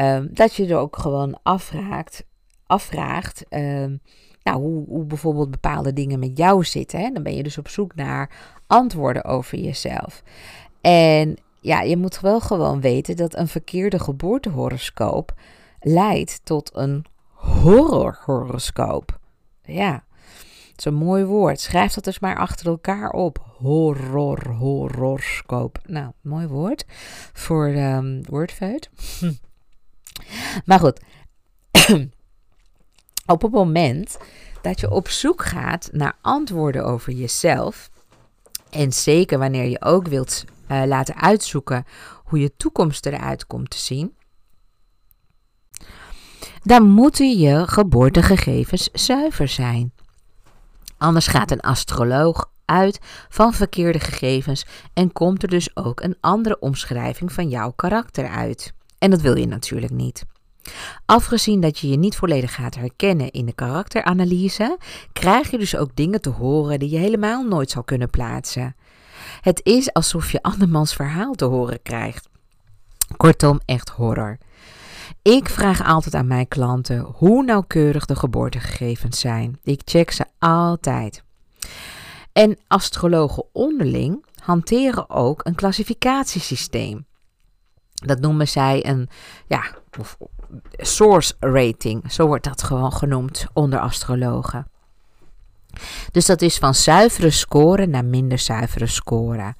[0.00, 2.24] um, dat je er ook gewoon afvraagt,
[2.66, 4.00] afvraagt um,
[4.42, 7.00] nou, hoe, hoe, bijvoorbeeld bepaalde dingen met jou zitten.
[7.00, 7.10] Hè?
[7.10, 8.30] Dan ben je dus op zoek naar
[8.66, 10.22] antwoorden over jezelf.
[10.80, 15.34] En ja, je moet wel gewoon weten dat een verkeerde geboortehoroscoop
[15.80, 19.18] leidt tot een horrorhoroscoop.
[19.62, 20.04] Ja.
[20.68, 21.60] Het is een mooi woord.
[21.60, 23.44] Schrijf dat dus maar achter elkaar op.
[23.58, 25.78] Horror, horoscoop.
[25.86, 26.84] Nou, mooi woord
[27.32, 28.90] voor um, woordfeut.
[30.66, 31.00] maar goed.
[33.34, 34.18] op het moment
[34.62, 37.90] dat je op zoek gaat naar antwoorden over jezelf.
[38.70, 41.84] En zeker wanneer je ook wilt uh, laten uitzoeken
[42.24, 44.14] hoe je toekomst eruit komt te zien.
[46.62, 49.92] Dan moeten je geboortegegevens zuiver zijn.
[50.98, 52.98] Anders gaat een astroloog uit
[53.28, 58.72] van verkeerde gegevens en komt er dus ook een andere omschrijving van jouw karakter uit.
[58.98, 60.24] En dat wil je natuurlijk niet.
[61.06, 64.78] Afgezien dat je je niet volledig gaat herkennen in de karakteranalyse,
[65.12, 68.76] krijg je dus ook dingen te horen die je helemaal nooit zal kunnen plaatsen.
[69.46, 72.28] Het is alsof je andermans verhaal te horen krijgt.
[73.16, 74.38] Kortom, echt horror.
[75.22, 79.58] Ik vraag altijd aan mijn klanten hoe nauwkeurig de geboortegegevens zijn.
[79.62, 81.22] Ik check ze altijd.
[82.32, 87.06] En astrologen onderling hanteren ook een klassificatiesysteem.
[87.94, 89.08] Dat noemen zij een
[89.46, 89.74] ja,
[90.76, 92.12] source rating.
[92.12, 94.66] Zo wordt dat gewoon genoemd onder astrologen.
[96.10, 99.54] Dus dat is van zuivere score naar minder zuivere score.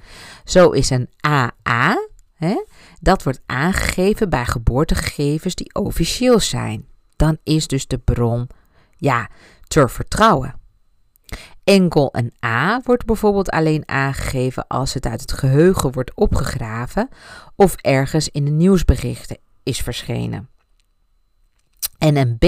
[0.45, 2.65] Zo is een AA, hè,
[3.01, 6.87] dat wordt aangegeven bij geboortegegevens die officieel zijn.
[7.17, 8.49] Dan is dus de bron,
[8.97, 9.29] ja,
[9.67, 10.55] te vertrouwen.
[11.65, 17.09] Enkel een A wordt bijvoorbeeld alleen aangegeven als het uit het geheugen wordt opgegraven
[17.57, 20.49] of ergens in de nieuwsberichten is verschenen.
[21.99, 22.47] En een B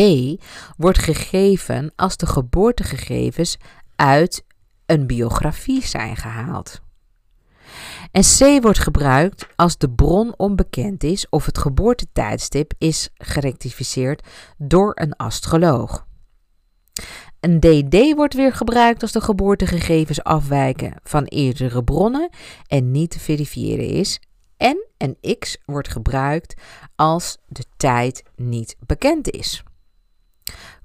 [0.77, 3.57] wordt gegeven als de geboortegegevens
[3.97, 4.45] uit
[4.87, 6.81] een biografie zijn gehaald.
[8.11, 14.93] En C wordt gebruikt als de bron onbekend is of het geboortetijdstip is gerectificeerd door
[14.95, 16.07] een astroloog.
[17.41, 22.31] Een DD wordt weer gebruikt als de geboortegegevens afwijken van eerdere bronnen
[22.67, 24.21] en niet te verifiëren is.
[24.57, 26.61] En een X wordt gebruikt
[26.99, 29.63] als de tijd niet bekend is.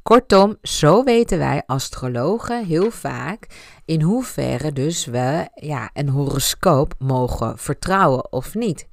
[0.04, 3.48] Kortom, zo weten wij astrologen heel vaak
[3.86, 8.88] in hoeverre dus we ja, een horoscoop mogen vertrouwen of niet.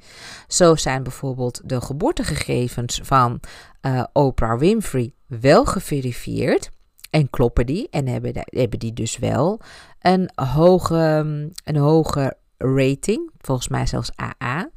[0.47, 3.41] Zo zijn bijvoorbeeld de geboortegegevens van
[3.83, 6.71] uh, Oprah Winfrey wel geverifieerd.
[7.11, 9.61] En kloppen die en hebben, hebben die dus wel
[10.01, 10.97] een hoge,
[11.65, 14.71] een hoge rating, volgens mij zelfs AA.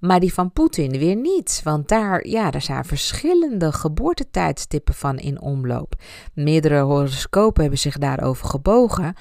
[0.00, 5.40] Maar die van Poetin weer niet, want daar, ja, daar zijn verschillende geboortetijdstippen van in
[5.40, 5.94] omloop.
[6.34, 9.14] Meerdere horoscopen hebben zich daarover gebogen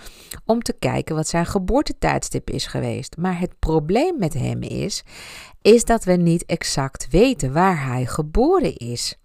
[0.45, 3.17] om te kijken wat zijn geboortetijdstip is geweest.
[3.17, 5.03] Maar het probleem met hem is,
[5.61, 9.17] is dat we niet exact weten waar hij geboren is.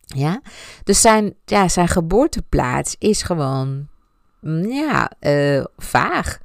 [0.00, 0.40] Ja,
[0.84, 3.88] dus zijn, ja, zijn geboorteplaats is gewoon,
[4.68, 6.38] ja, uh, vaag.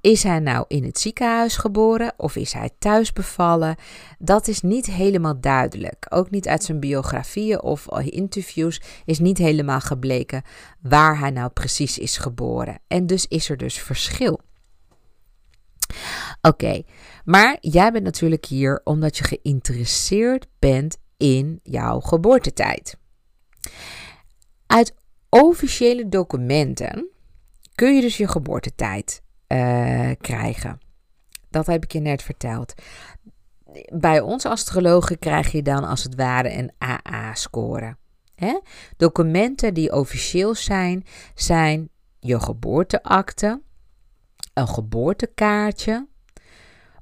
[0.00, 3.76] Is hij nou in het ziekenhuis geboren of is hij thuis bevallen?
[4.18, 6.06] Dat is niet helemaal duidelijk.
[6.08, 10.42] Ook niet uit zijn biografieën of interviews is niet helemaal gebleken
[10.80, 12.78] waar hij nou precies is geboren.
[12.86, 14.40] En dus is er dus verschil.
[16.42, 16.82] Oké,
[17.24, 22.96] maar jij bent natuurlijk hier omdat je geïnteresseerd bent in jouw geboortetijd.
[24.66, 24.94] Uit
[25.28, 27.08] officiële documenten
[27.74, 30.80] kun je dus je geboortetijd uh, krijgen.
[31.50, 32.74] Dat heb ik je net verteld.
[33.92, 37.96] Bij ons astrologen krijg je dan als het ware een AA-score.
[38.96, 43.62] Documenten die officieel zijn, zijn je geboorteakte,
[44.54, 46.08] een geboortekaartje,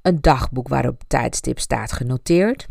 [0.02, 2.68] een dagboek waarop tijdstip staat genoteerd,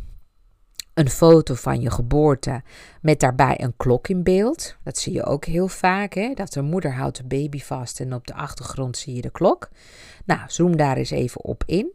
[0.97, 2.61] een foto van je geboorte
[3.01, 4.75] met daarbij een klok in beeld.
[4.83, 6.33] Dat zie je ook heel vaak, hè?
[6.33, 9.69] dat de moeder houdt de baby vast en op de achtergrond zie je de klok.
[10.25, 11.91] Nou, zoom daar eens even op in.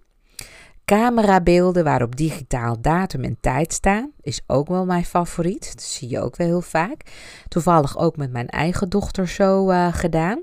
[0.84, 5.72] Camerabeelden waarop digitaal datum en tijd staan, is ook wel mijn favoriet.
[5.74, 7.02] Dat zie je ook wel heel vaak.
[7.48, 10.42] Toevallig ook met mijn eigen dochter zo uh, gedaan.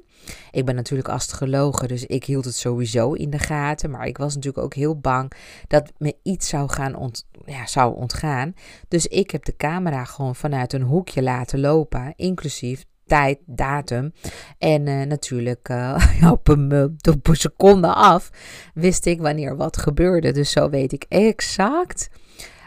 [0.51, 3.89] Ik ben natuurlijk astrologe, dus ik hield het sowieso in de gaten.
[3.89, 5.31] Maar ik was natuurlijk ook heel bang
[5.67, 8.53] dat me iets zou, gaan ont ja, zou ontgaan.
[8.87, 14.13] Dus ik heb de camera gewoon vanuit een hoekje laten lopen, inclusief tijd, datum.
[14.57, 18.29] En uh, natuurlijk uh, op, een, op een seconde af
[18.73, 20.31] wist ik wanneer wat gebeurde.
[20.31, 22.09] Dus zo weet ik exact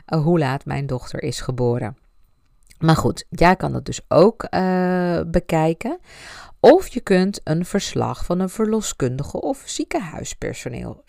[0.06, 1.96] hoe laat mijn dochter is geboren.
[2.78, 4.48] Maar goed, jij kan dat dus ook
[5.26, 5.98] bekijken.
[6.64, 11.02] Of je kunt een verslag van een verloskundige of ziekenhuispersoneel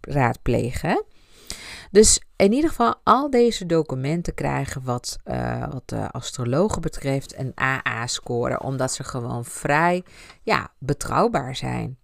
[0.00, 1.04] raadplegen.
[1.90, 7.52] Dus in ieder geval, al deze documenten krijgen wat, uh, wat de astrologen betreft een
[7.54, 10.04] AA-score, omdat ze gewoon vrij
[10.42, 11.98] ja, betrouwbaar zijn.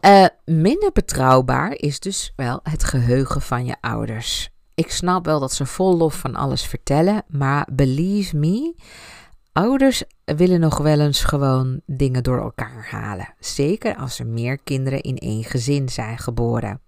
[0.00, 4.50] Uh, minder betrouwbaar is dus wel het geheugen van je ouders.
[4.78, 8.74] Ik snap wel dat ze vol lof van alles vertellen, maar believe me,
[9.52, 13.34] ouders willen nog wel eens gewoon dingen door elkaar halen.
[13.38, 16.80] Zeker als er meer kinderen in één gezin zijn geboren.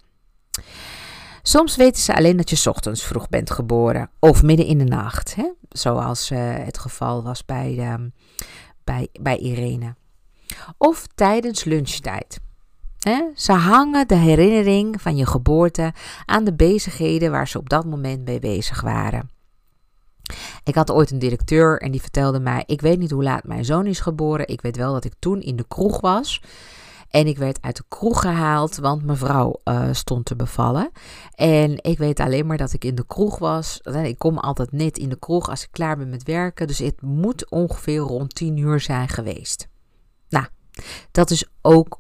[1.43, 5.35] Soms weten ze alleen dat je ochtends vroeg bent geboren of midden in de nacht,
[5.35, 5.51] hè?
[5.69, 7.95] zoals uh, het geval was bij, uh,
[8.85, 9.95] bij, bij Irene.
[10.79, 12.41] Of tijdens lunchtijd.
[13.35, 15.93] Ze hangen de herinnering van je geboorte
[16.25, 19.31] aan de bezigheden waar ze op dat moment mee bezig waren.
[20.65, 23.65] Ik had ooit een directeur en die vertelde mij: Ik weet niet hoe laat mijn
[23.65, 24.49] zoon is geboren.
[24.49, 26.43] Ik weet wel dat ik toen in de kroeg was.
[27.11, 30.91] En ik werd uit de kroeg gehaald, want mevrouw uh, stond te bevallen.
[31.35, 33.81] En ik weet alleen maar dat ik in de kroeg was.
[34.03, 36.67] Ik kom altijd net in de kroeg als ik klaar ben met werken.
[36.67, 39.69] Dus het moet ongeveer rond 10 uur zijn geweest.
[40.29, 40.47] Nou,
[41.11, 42.00] dat is ook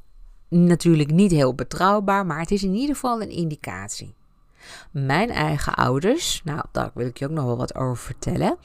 [0.51, 4.14] natuurlijk niet heel betrouwbaar, maar het is in ieder geval een indicatie.
[4.90, 8.57] Mijn eigen ouders, nou daar wil ik je ook nog wel wat over vertellen.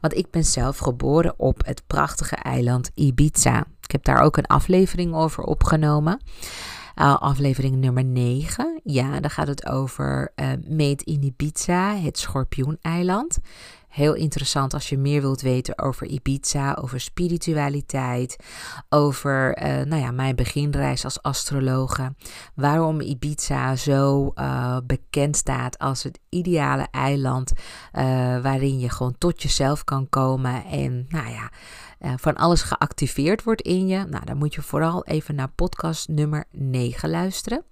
[0.00, 3.64] Want ik ben zelf geboren op het prachtige eiland Ibiza.
[3.80, 6.20] Ik heb daar ook een aflevering over opgenomen.
[6.96, 8.80] Uh, aflevering nummer 9.
[8.84, 13.38] Ja, daar gaat het over uh, Meet in Ibiza, het schorpioeneiland.
[13.94, 18.36] Heel interessant als je meer wilt weten over Ibiza, over spiritualiteit,
[18.88, 22.14] over uh, nou ja, mijn beginreis als astrologe.
[22.54, 28.02] Waarom Ibiza zo uh, bekend staat als het ideale eiland uh,
[28.42, 31.50] waarin je gewoon tot jezelf kan komen en nou ja,
[32.16, 34.04] van alles geactiveerd wordt in je.
[34.04, 37.64] Nou, dan moet je vooral even naar podcast nummer 9 luisteren.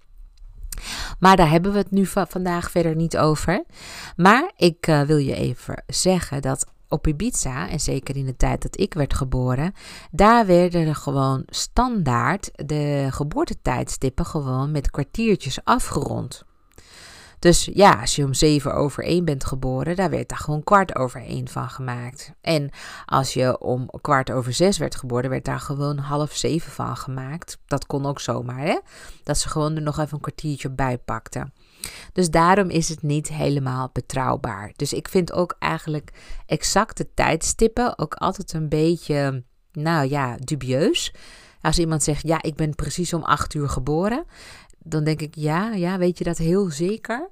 [1.19, 3.65] Maar daar hebben we het nu vandaag verder niet over.
[4.17, 8.63] Maar ik uh, wil je even zeggen dat op Ibiza, en zeker in de tijd
[8.63, 9.73] dat ik werd geboren,
[10.11, 16.45] daar werden er gewoon standaard de geboortetijdstippen gewoon met kwartiertjes afgerond.
[17.43, 20.97] Dus ja, als je om zeven over één bent geboren, daar werd daar gewoon kwart
[20.97, 22.33] over één van gemaakt.
[22.41, 22.71] En
[23.07, 27.59] als je om kwart over zes werd geboren, werd daar gewoon half zeven van gemaakt.
[27.67, 28.79] Dat kon ook zomaar, hè?
[29.23, 31.53] Dat ze gewoon er nog even een kwartiertje bij pakten.
[32.13, 34.73] Dus daarom is het niet helemaal betrouwbaar.
[34.77, 36.13] Dus ik vind ook eigenlijk
[36.47, 41.15] exacte tijdstippen ook altijd een beetje, nou ja, dubieus.
[41.61, 44.25] Als iemand zegt, ja, ik ben precies om acht uur geboren
[44.85, 47.31] dan denk ik, ja, ja, weet je dat heel zeker?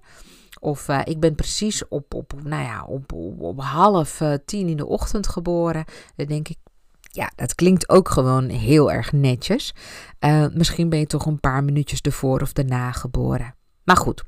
[0.61, 4.77] Of uh, ik ben precies op, op, nou ja, op, op, half uh, tien in
[4.77, 5.85] de ochtend geboren.
[6.17, 6.57] Dan denk ik,
[7.01, 9.75] ja, dat klinkt ook gewoon heel erg netjes.
[10.21, 13.55] Uh, misschien ben je toch een paar minuutjes ervoor of daarna geboren.
[13.85, 14.25] Maar goed.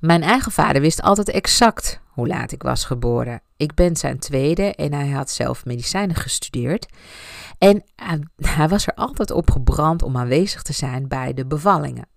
[0.00, 3.42] Mijn eigen vader wist altijd exact hoe laat ik was geboren.
[3.56, 6.86] Ik ben zijn tweede en hij had zelf medicijnen gestudeerd.
[7.58, 7.84] En
[8.36, 12.08] hij was er altijd op gebrand om aanwezig te zijn bij de bevallingen.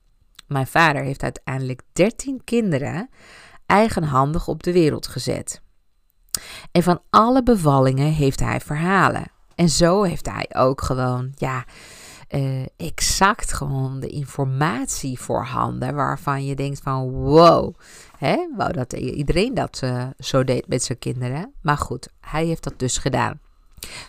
[0.47, 3.09] Mijn vader heeft uiteindelijk 13 kinderen
[3.65, 5.61] eigenhandig op de wereld gezet.
[6.71, 9.31] En van alle bevallingen heeft hij verhalen.
[9.55, 11.65] En zo heeft hij ook gewoon, ja,
[12.29, 17.75] uh, exact gewoon de informatie voorhanden waarvan je denkt van wow,
[18.18, 21.53] hè, wou dat iedereen dat uh, zo deed met zijn kinderen.
[21.61, 23.39] Maar goed, hij heeft dat dus gedaan.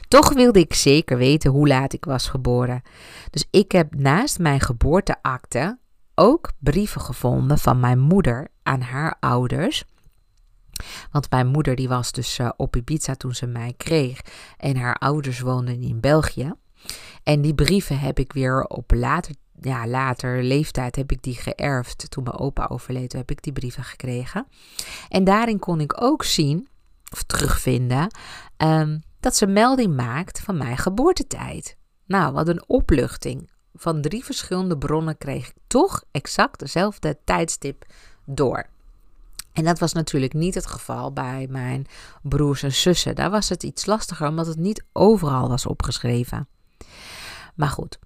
[0.08, 2.82] Toch wilde ik zeker weten hoe laat ik was geboren.
[3.30, 5.78] Dus ik heb naast mijn geboorteakte
[6.14, 9.84] ook brieven gevonden van mijn moeder aan haar ouders.
[11.10, 14.20] Want mijn moeder die was dus uh, op Ibiza toen ze mij kreeg
[14.56, 16.52] en haar ouders woonden in België.
[17.22, 22.10] En die brieven heb ik weer op later, ja, later leeftijd heb ik die geërfd.
[22.10, 24.46] Toen mijn opa overleed, heb ik die brieven gekregen.
[25.08, 26.68] En daarin kon ik ook zien,
[27.12, 28.10] of terugvinden,
[28.56, 31.76] um, dat ze melding maakt van mijn geboortetijd.
[32.06, 33.50] Nou, wat een opluchting.
[33.74, 37.84] Van drie verschillende bronnen kreeg ik toch exact dezelfde tijdstip
[38.24, 38.66] door.
[39.52, 41.86] En dat was natuurlijk niet het geval bij mijn
[42.22, 43.14] broers en zussen.
[43.14, 46.48] Daar was het iets lastiger omdat het niet overal was opgeschreven.
[47.54, 47.98] Maar goed,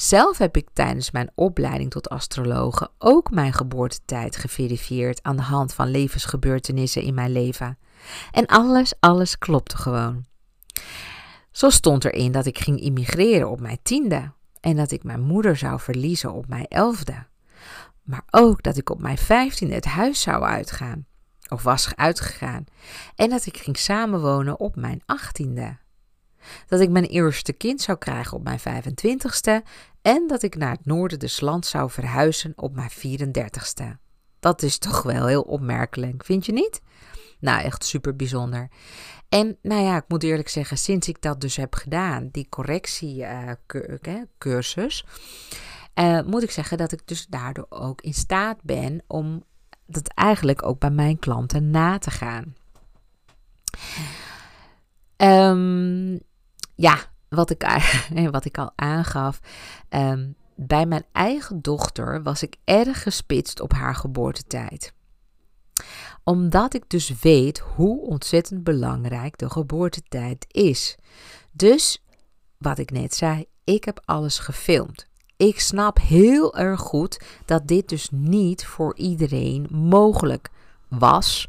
[0.00, 5.74] zelf heb ik tijdens mijn opleiding tot astrologe ook mijn geboortetijd geverifieerd aan de hand
[5.74, 7.78] van levensgebeurtenissen in mijn leven.
[8.30, 10.24] En alles, alles klopte gewoon.
[11.50, 15.56] Zo stond erin dat ik ging immigreren op mijn tiende en dat ik mijn moeder
[15.56, 17.26] zou verliezen op mijn elfde.
[18.02, 21.06] Maar ook dat ik op mijn vijftiende het huis zou uitgaan,
[21.48, 22.64] of was uitgegaan,
[23.14, 25.76] en dat ik ging samenwonen op mijn achttiende.
[26.66, 29.62] Dat ik mijn eerste kind zou krijgen op mijn 25ste
[30.02, 33.84] en dat ik naar het noorden des lands zou verhuizen op mijn 34ste.
[34.40, 36.80] Dat is toch wel heel opmerkelijk, vind je niet?
[37.40, 38.68] Nou, echt super bijzonder.
[39.28, 45.04] En nou ja, ik moet eerlijk zeggen, sinds ik dat dus heb gedaan, die correctiecursus,
[45.94, 49.44] uh, moet ik zeggen dat ik dus daardoor ook in staat ben om
[49.86, 52.54] dat eigenlijk ook bij mijn klanten na te gaan.
[55.16, 56.20] Um,
[56.78, 56.98] ja,
[57.28, 57.66] wat ik,
[58.30, 59.40] wat ik al aangaf.
[59.90, 64.92] Um, bij mijn eigen dochter was ik erg gespitst op haar geboortetijd
[66.28, 70.96] omdat ik dus weet hoe ontzettend belangrijk de geboortetijd is.
[71.52, 72.04] Dus,
[72.58, 75.06] wat ik net zei, ik heb alles gefilmd.
[75.36, 80.50] Ik snap heel erg goed dat dit dus niet voor iedereen mogelijk
[80.88, 81.48] was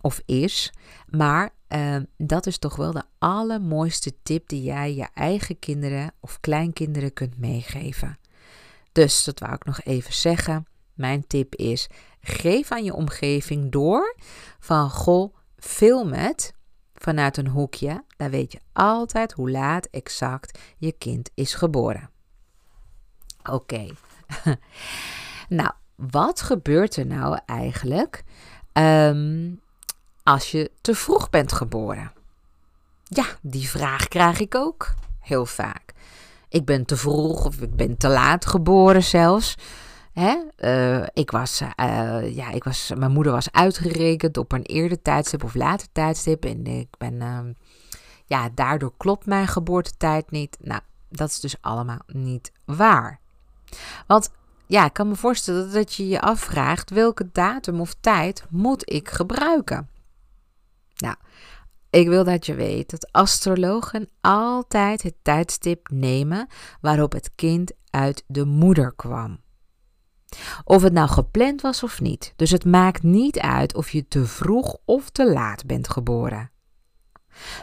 [0.00, 0.72] of is.
[1.08, 6.40] Maar uh, dat is toch wel de allermooiste tip die jij je eigen kinderen of
[6.40, 8.18] kleinkinderen kunt meegeven.
[8.92, 10.66] Dus dat wou ik nog even zeggen.
[10.94, 11.88] Mijn tip is:
[12.20, 14.16] geef aan je omgeving door
[14.58, 16.54] van goh, film het
[16.94, 18.04] vanuit een hoekje.
[18.16, 22.10] Dan weet je altijd hoe laat exact je kind is geboren.
[23.50, 23.86] Oké.
[25.48, 28.24] nou, wat gebeurt er nou eigenlijk
[28.72, 29.60] um,
[30.22, 32.12] als je te vroeg bent geboren?
[33.04, 35.92] Ja, die vraag krijg ik ook heel vaak.
[36.48, 39.54] Ik ben te vroeg of ik ben te laat geboren zelfs.
[40.12, 40.36] Hè?
[40.58, 45.44] Uh, ik was, uh, ja, ik was, mijn moeder was uitgerekend op een eerder tijdstip
[45.44, 46.44] of later tijdstip.
[46.44, 47.38] En ik ben, uh,
[48.26, 50.56] ja, daardoor klopt mijn geboortetijd niet.
[50.60, 53.20] Nou, dat is dus allemaal niet waar.
[54.06, 54.30] Want
[54.66, 59.08] ja, ik kan me voorstellen dat je je afvraagt welke datum of tijd moet ik
[59.08, 59.88] gebruiken.
[61.02, 61.16] Nou,
[61.90, 66.46] ik wil dat je weet dat astrologen altijd het tijdstip nemen
[66.80, 69.40] waarop het kind uit de moeder kwam.
[70.64, 72.32] Of het nou gepland was of niet.
[72.36, 76.50] Dus het maakt niet uit of je te vroeg of te laat bent geboren.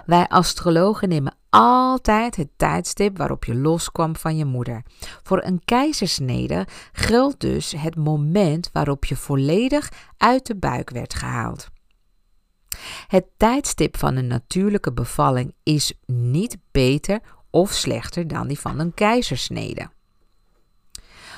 [0.05, 4.83] Wij astrologen nemen altijd het tijdstip waarop je loskwam van je moeder.
[5.23, 11.67] Voor een keizersnede geldt dus het moment waarop je volledig uit de buik werd gehaald.
[13.07, 18.93] Het tijdstip van een natuurlijke bevalling is niet beter of slechter dan die van een
[18.93, 19.89] keizersnede.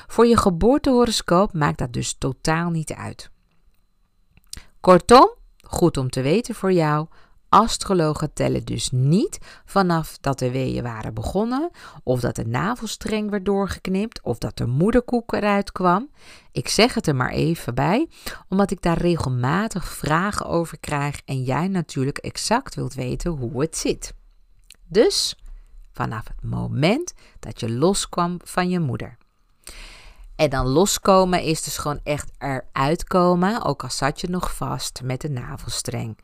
[0.06, 3.30] Voor je geboortehoroscoop maakt dat dus totaal niet uit.
[4.80, 5.34] Kortom,
[5.66, 7.06] goed om te weten voor jou,
[7.52, 11.70] astrologen tellen dus niet vanaf dat de weeën waren begonnen,
[12.02, 16.10] of dat de navelstreng werd doorgeknipt, of dat de moederkoek eruit kwam.
[16.52, 18.08] Ik zeg het er maar even bij,
[18.48, 23.76] omdat ik daar regelmatig vragen over krijg en jij natuurlijk exact wilt weten hoe het
[23.76, 24.14] zit.
[24.86, 25.36] Dus
[25.92, 29.16] vanaf het moment dat je loskwam van je moeder.
[30.36, 35.00] En dan loskomen is dus gewoon echt eruit komen, ook al zat je nog vast
[35.04, 36.18] met de navelstreng.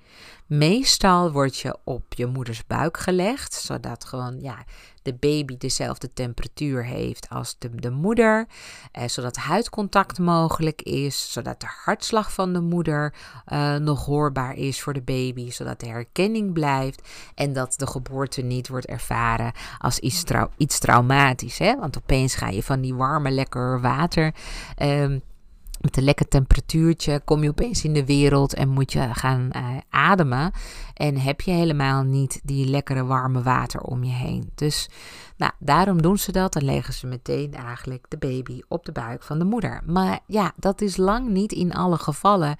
[0.46, 4.64] Meestal word je op je moeders buik gelegd, zodat gewoon ja,
[5.08, 8.46] de baby dezelfde temperatuur heeft als de, de moeder,
[8.92, 14.80] eh, zodat huidcontact mogelijk is, zodat de hartslag van de moeder eh, nog hoorbaar is
[14.80, 19.98] voor de baby, zodat de herkenning blijft en dat de geboorte niet wordt ervaren als
[19.98, 20.24] iets,
[20.56, 21.58] iets traumatisch.
[21.58, 21.76] Hè?
[21.76, 24.34] Want opeens ga je van die warme, lekker water.
[24.76, 25.06] Eh,
[25.80, 29.68] met een lekker temperatuurtje kom je opeens in de wereld en moet je gaan uh,
[29.90, 30.52] ademen.
[30.94, 34.50] En heb je helemaal niet die lekkere warme water om je heen.
[34.54, 34.88] Dus
[35.36, 36.52] nou, daarom doen ze dat.
[36.52, 39.82] Dan leggen ze meteen eigenlijk de baby op de buik van de moeder.
[39.86, 42.56] Maar ja, dat is lang niet in alle gevallen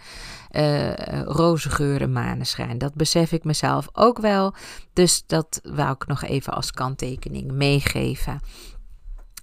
[0.51, 0.93] uh,
[1.23, 2.79] roze geur maneschijn.
[2.79, 4.55] Dat besef ik mezelf ook wel.
[4.93, 8.41] Dus dat wou ik nog even als kanttekening meegeven.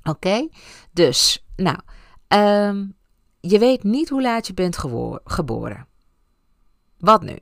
[0.03, 0.47] Oké,
[0.93, 1.78] dus nou.
[2.28, 2.94] Um,
[3.47, 4.77] je weet niet hoe laat je bent
[5.23, 5.87] geboren.
[6.97, 7.37] Wat nu?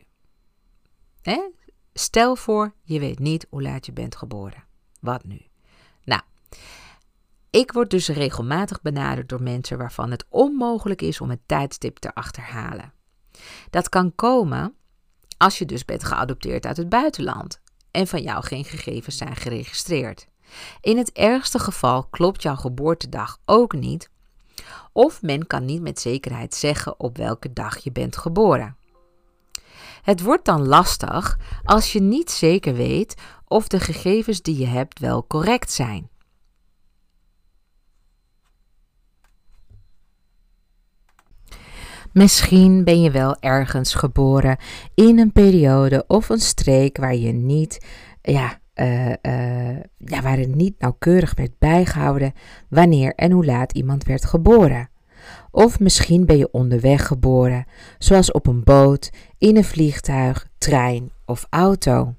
[1.94, 4.64] Stel voor, je weet niet hoe laat je bent geboren.
[5.00, 5.42] Wat nu?
[6.04, 6.22] Nou,
[7.50, 12.14] ik word dus regelmatig benaderd door mensen waarvan het onmogelijk is om het tijdstip te
[12.14, 12.94] achterhalen.
[13.70, 14.76] Dat kan komen
[15.38, 20.28] als je dus bent geadopteerd uit het buitenland en van jou geen gegevens zijn geregistreerd.
[20.82, 24.10] In het ergste geval klopt jouw geboortedag ook niet,
[24.92, 28.78] of men kan niet met zekerheid zeggen op welke dag je bent geboren.
[30.02, 33.16] Het wordt dan lastig als je niet zeker weet
[33.48, 36.12] of de gegevens die je hebt wel correct zijn.
[42.14, 44.58] Misschien ben je wel ergens geboren
[44.96, 47.86] in een periode of een streek waar je niet
[48.22, 52.34] ja, uh, uh, ja, waarin niet nauwkeurig werd bijgehouden
[52.70, 54.90] wanneer en hoe laat iemand werd geboren.
[55.52, 57.66] Of misschien ben je onderweg geboren,
[57.98, 62.14] zoals op een boot, in een vliegtuig, trein of auto.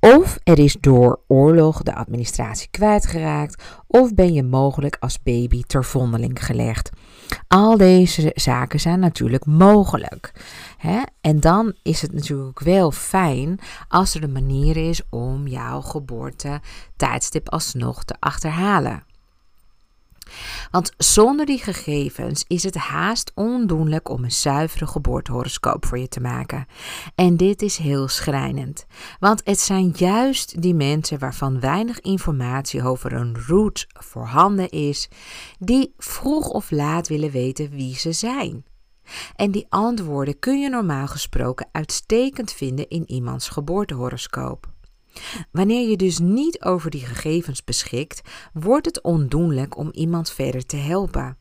[0.00, 5.84] Of er is door oorlog de administratie kwijtgeraakt, of ben je mogelijk als baby ter
[5.84, 6.90] vondeling gelegd.
[7.48, 10.32] Al deze zaken zijn natuurlijk mogelijk.
[10.76, 11.00] Hè?
[11.20, 13.58] En dan is het natuurlijk wel fijn
[13.88, 16.60] als er een manier is om jouw geboorte
[16.96, 19.02] tijdstip alsnog te achterhalen.
[20.70, 26.20] Want zonder die gegevens is het haast ondoenlijk om een zuivere geboortehoroscoop voor je te
[26.20, 26.66] maken.
[27.14, 28.86] En dit is heel schrijnend,
[29.20, 35.08] want het zijn juist die mensen waarvan weinig informatie over een route voorhanden is,
[35.58, 38.64] die vroeg of laat willen weten wie ze zijn.
[39.36, 44.71] En die antwoorden kun je normaal gesproken uitstekend vinden in iemands geboortehoroscoop.
[45.50, 48.20] Wanneer je dus niet over die gegevens beschikt,
[48.52, 51.36] wordt het ondoenlijk om iemand verder te helpen.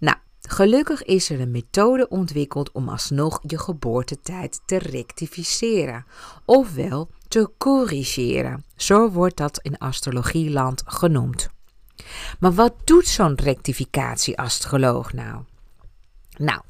[0.00, 6.06] Nou, gelukkig is er een methode ontwikkeld om alsnog je geboortetijd te rectificeren,
[6.44, 8.64] ofwel te corrigeren.
[8.76, 11.48] Zo wordt dat in astrologieland genoemd.
[12.40, 15.42] Maar wat doet zo'n rectificatie-astroloog nou?
[16.36, 16.60] Nou,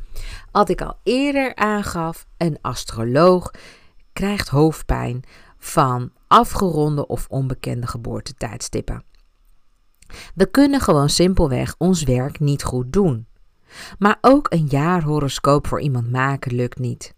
[0.52, 3.50] wat ik al eerder aangaf, een astroloog
[4.12, 5.22] krijgt hoofdpijn
[5.68, 9.02] van afgeronde of onbekende geboortetijdstippen.
[10.34, 13.26] We kunnen gewoon simpelweg ons werk niet goed doen.
[13.98, 17.14] Maar ook een jaarhoroscoop voor iemand maken lukt niet.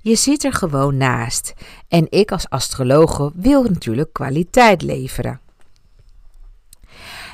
[0.00, 1.54] Je zit er gewoon naast
[1.88, 5.40] en ik als astrologe wil natuurlijk kwaliteit leveren.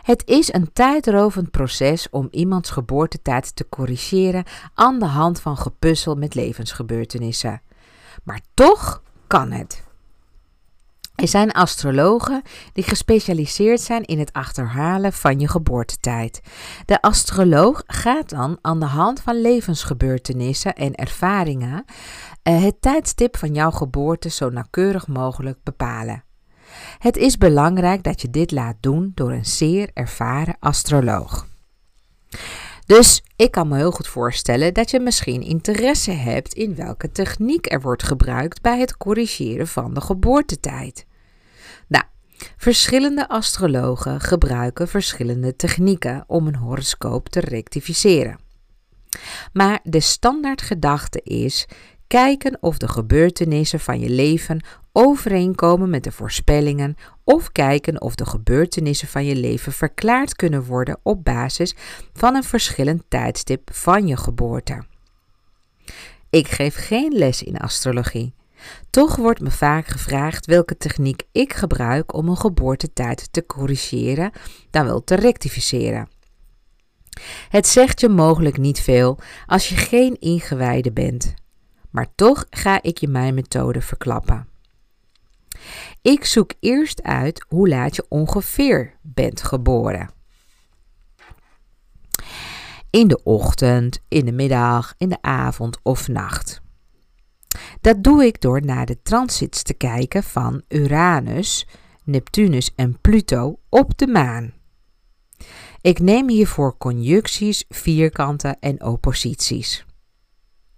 [0.03, 4.45] Het is een tijdrovend proces om iemands geboortetijd te corrigeren
[4.75, 7.63] aan de hand van gepuzzel met levensgebeurtenissen.
[8.23, 9.83] Maar toch kan het.
[11.15, 12.43] Er zijn astrologen
[12.73, 16.41] die gespecialiseerd zijn in het achterhalen van je geboortetijd.
[16.85, 21.85] De astroloog gaat dan aan de hand van levensgebeurtenissen en ervaringen
[22.43, 26.25] eh, het tijdstip van jouw geboorte zo nauwkeurig mogelijk bepalen.
[26.99, 31.47] Het is belangrijk dat je dit laat doen door een zeer ervaren astroloog.
[32.87, 37.73] Dus ik kan me heel goed voorstellen dat je misschien interesse hebt in welke techniek
[37.73, 41.07] er wordt gebruikt bij het corrigeren van de geboortetijd.
[41.89, 42.05] Nou,
[42.57, 48.39] verschillende astrologen gebruiken verschillende technieken om een horoscoop te rectificeren.
[49.53, 51.67] Maar de standaardgedachte is
[52.07, 58.27] kijken of de gebeurtenissen van je leven overeenkomen met de voorspellingen of kijken of de
[58.27, 61.75] gebeurtenissen van je leven verklaard kunnen worden op basis
[62.13, 64.85] van een verschillend tijdstip van je geboorte.
[66.31, 68.35] Ik geef geen les in astrologie.
[68.91, 74.33] Toch wordt me vaak gevraagd welke techniek ik gebruik om een geboortetijd te corrigeren,
[74.71, 76.09] dan wel te rectificeren.
[77.49, 81.35] Het zegt je mogelijk niet veel als je geen ingewijde bent,
[81.95, 84.49] maar toch ga ik je mijn methode verklappen.
[86.03, 90.11] Ik zoek eerst uit hoe laat je ongeveer bent geboren.
[92.91, 96.61] In de ochtend, in de middag, in de avond of nacht.
[97.81, 101.67] Dat doe ik door naar de transits te kijken van Uranus,
[102.05, 104.53] Neptunus en Pluto op de maan.
[105.81, 109.85] Ik neem hiervoor conjuncties, vierkanten en opposities.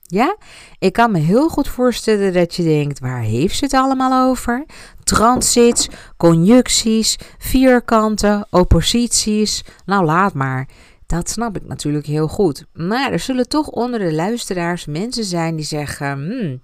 [0.06, 0.36] Ja,
[0.78, 4.64] ik kan me heel goed voorstellen dat je denkt: waar heeft ze het allemaal over?
[5.04, 9.64] Transits, conjuncties, vierkanten, opposities.
[9.84, 10.68] Nou, laat maar.
[11.06, 12.64] Dat snap ik natuurlijk heel goed.
[12.72, 16.60] Maar er zullen toch onder de luisteraars mensen zijn die zeggen: hmm,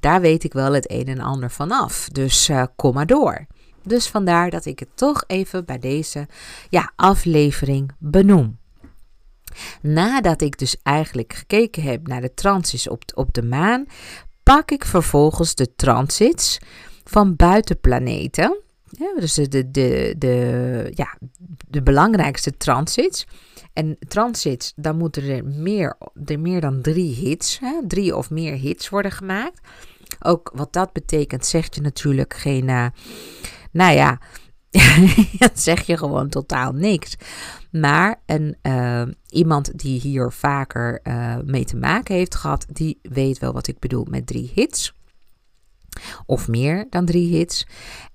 [0.00, 2.08] daar weet ik wel het een en ander vanaf.
[2.12, 3.46] Dus uh, kom maar door.
[3.82, 6.26] Dus vandaar dat ik het toch even bij deze
[6.68, 8.58] ja, aflevering benoem.
[9.82, 13.86] Nadat ik dus eigenlijk gekeken heb naar de transits op, op de maan,
[14.42, 16.58] pak ik vervolgens de transits
[17.04, 18.58] van buitenplaneten.
[19.18, 21.18] Dus de, de, de, de, ja,
[21.68, 23.26] de belangrijkste transits.
[23.72, 28.52] En transits, dan moeten er meer, er meer dan drie hits, hè, drie of meer
[28.52, 29.60] hits worden gemaakt.
[30.20, 32.86] Ook wat dat betekent, zegt je natuurlijk geen, uh,
[33.72, 34.20] nou ja,
[35.38, 37.16] dat zeg je gewoon totaal niks.
[37.70, 43.38] Maar een, uh, iemand die hier vaker uh, mee te maken heeft gehad, die weet
[43.38, 44.94] wel wat ik bedoel met drie hits.
[46.26, 47.66] Of meer dan drie hits.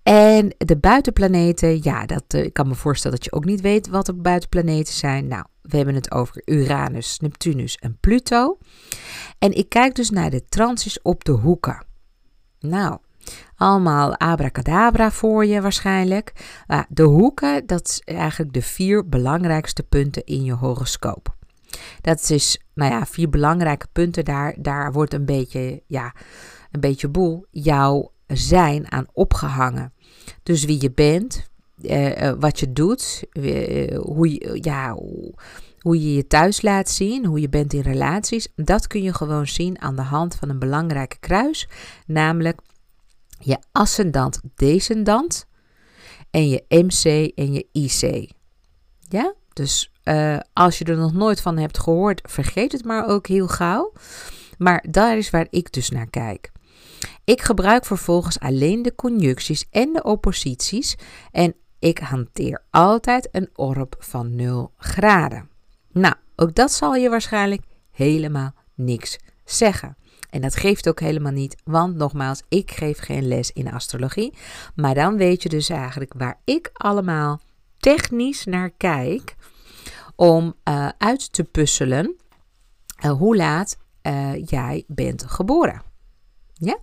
[0.04, 3.88] En de buitenplaneten, ja, dat, uh, ik kan me voorstellen dat je ook niet weet
[3.88, 5.28] wat de buitenplaneten zijn.
[5.28, 8.58] Nou, we hebben het over Uranus, Neptunus en Pluto.
[9.38, 11.86] En ik kijk dus naar de transits op de hoeken.
[12.60, 12.98] Nou,
[13.60, 16.34] Allemaal abracadabra voor je waarschijnlijk.
[16.90, 21.36] De hoeken, dat is eigenlijk de vier belangrijkste punten in je horoscoop.
[22.02, 24.26] Dat is, nou ja, vier belangrijke punten.
[24.26, 26.14] Daar, daar wordt een beetje, ja,
[26.72, 29.94] een beetje boel jouw zijn aan opgehangen.
[30.44, 31.50] Dus wie je bent,
[31.82, 34.96] uh, wat je doet, uh, hoe, je, ja,
[35.80, 39.48] hoe je je thuis laat zien, hoe je bent in relaties, dat kun je gewoon
[39.48, 41.68] zien aan de hand van een belangrijke kruis,
[42.06, 42.60] namelijk
[43.40, 45.46] je ascendant descendant
[46.32, 48.32] en je MC en je IC.
[49.00, 53.28] Ja, dus uh, als je er nog nooit van hebt gehoord, vergeet het maar ook
[53.28, 53.94] heel gauw.
[54.58, 56.52] Maar daar is waar ik dus naar kijk.
[57.24, 60.96] Ik gebruik vervolgens alleen de conjuncties en de opposities
[61.32, 65.50] en ik hanteer altijd een orb van 0 graden.
[65.92, 69.98] Nou, ook dat zal je waarschijnlijk helemaal niks zeggen.
[70.30, 74.34] En dat geeft ook helemaal niet, want nogmaals, ik geef geen les in astrologie.
[74.76, 77.40] Maar dan weet je dus eigenlijk waar ik allemaal
[77.78, 79.36] technisch naar kijk
[80.16, 82.16] om uh, uit te puzzelen
[83.06, 85.82] uh, hoe laat uh, jij bent geboren.
[86.54, 86.78] Ja?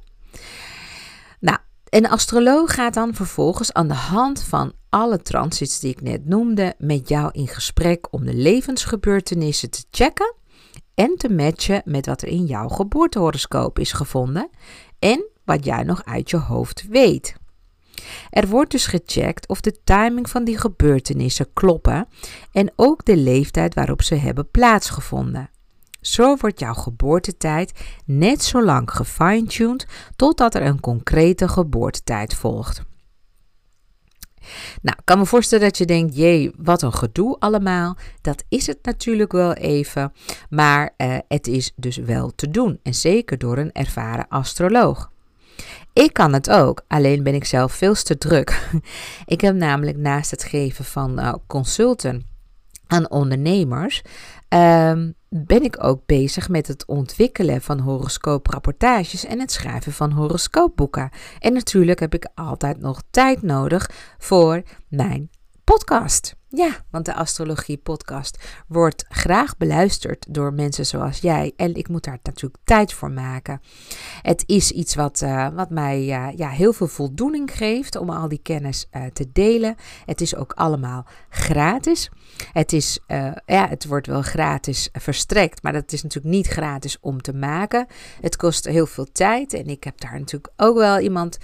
[1.40, 6.26] Nou, een astroloog gaat dan vervolgens aan de hand van alle transits die ik net
[6.26, 10.34] noemde met jou in gesprek om de levensgebeurtenissen te checken
[10.96, 14.50] en te matchen met wat er in jouw geboortehoroscoop is gevonden
[14.98, 17.36] en wat jij nog uit je hoofd weet.
[18.30, 22.08] Er wordt dus gecheckt of de timing van die gebeurtenissen kloppen
[22.52, 25.50] en ook de leeftijd waarop ze hebben plaatsgevonden.
[26.00, 27.72] Zo wordt jouw geboortetijd
[28.04, 29.86] net zo lang gefine-tuned
[30.16, 32.82] totdat er een concrete geboortetijd volgt.
[34.82, 37.96] Nou, ik kan me voorstellen dat je denkt, jee, wat een gedoe allemaal.
[38.20, 40.12] Dat is het natuurlijk wel even,
[40.50, 42.80] maar uh, het is dus wel te doen.
[42.82, 45.10] En zeker door een ervaren astroloog.
[45.92, 48.70] Ik kan het ook, alleen ben ik zelf veel te druk.
[49.24, 52.26] ik heb namelijk naast het geven van uh, consulten
[52.86, 54.02] aan ondernemers,
[54.48, 61.10] um, ben ik ook bezig met het ontwikkelen van horoscooprapportages en het schrijven van horoscoopboeken.
[61.38, 65.30] En natuurlijk heb ik altijd nog tijd nodig voor mijn
[65.64, 66.34] podcast.
[66.48, 71.52] Ja, want de Astrologie Podcast wordt graag beluisterd door mensen zoals jij.
[71.56, 73.60] En ik moet daar natuurlijk tijd voor maken.
[74.22, 78.28] Het is iets wat, uh, wat mij uh, ja, heel veel voldoening geeft om al
[78.28, 79.76] die kennis uh, te delen.
[80.04, 82.10] Het is ook allemaal gratis.
[82.52, 82.98] Het, is,
[83.46, 87.86] ja, het wordt wel gratis verstrekt, maar dat is natuurlijk niet gratis om te maken.
[88.20, 91.38] Het kost heel veel tijd en ik heb daar natuurlijk ook wel iemand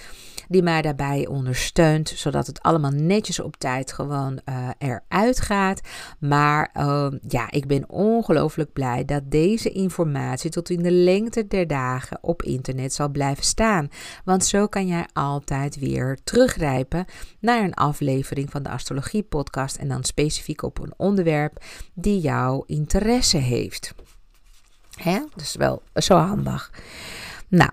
[0.52, 5.80] die mij daarbij ondersteunt, zodat het allemaal netjes op tijd gewoon uh, eruit gaat.
[6.18, 11.66] Maar uh, ja, ik ben ongelooflijk blij dat deze informatie tot in de lengte der
[11.66, 13.88] dagen op internet zal blijven staan.
[14.24, 17.04] Want zo kan jij altijd weer teruggrijpen
[17.40, 22.64] naar een aflevering van de Astrologie Podcast en dan specifiek op een onderwerp die jouw
[22.66, 23.94] interesse heeft.
[25.00, 25.20] Hè?
[25.36, 26.70] Dus wel zo handig.
[27.48, 27.70] Nou,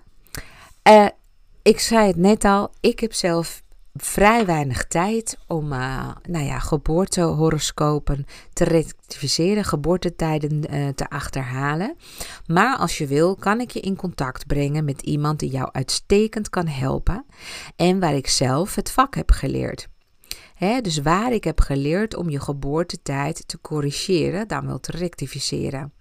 [0.88, 1.06] uh,
[1.70, 3.62] ik zei het net al, ik heb zelf
[3.94, 11.96] vrij weinig tijd om uh, nou ja, geboortehoroscopen te rectificeren, geboortetijden uh, te achterhalen.
[12.46, 16.48] Maar als je wil, kan ik je in contact brengen met iemand die jou uitstekend
[16.48, 17.24] kan helpen
[17.76, 19.88] en waar ik zelf het vak heb geleerd.
[20.82, 25.92] Dus waar ik heb geleerd om je geboortetijd te corrigeren, dan wel te rectificeren.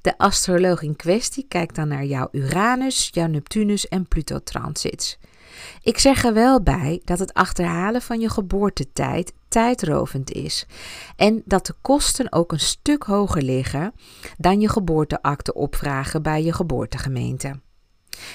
[0.00, 5.18] De astroloog in kwestie kijkt dan naar jouw Uranus, jouw Neptunus en Pluto transits.
[5.82, 10.66] Ik zeg er wel bij dat het achterhalen van je geboortetijd tijdrovend is
[11.16, 13.92] en dat de kosten ook een stuk hoger liggen
[14.36, 17.60] dan je geboorteakte opvragen bij je geboortegemeente.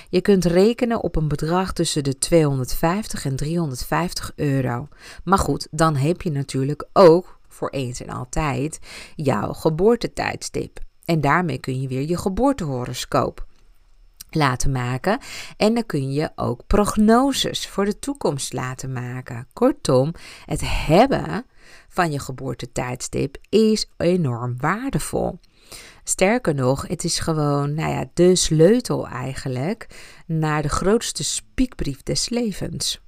[0.09, 4.87] Je kunt rekenen op een bedrag tussen de 250 en 350 euro.
[5.23, 8.79] Maar goed, dan heb je natuurlijk ook voor eens en altijd
[9.15, 10.79] jouw geboortetijdstip.
[11.09, 13.45] En daarmee kun je weer je geboortehoroscoop
[14.29, 15.19] laten maken.
[15.57, 19.47] En dan kun je ook prognoses voor de toekomst laten maken.
[19.53, 20.13] Kortom,
[20.45, 21.45] het hebben
[21.87, 25.39] van je geboortetijdstip is enorm waardevol.
[26.03, 29.87] Sterker nog, het is gewoon, nou ja, de sleutel eigenlijk
[30.25, 33.01] naar de grootste spiekbrief des levens.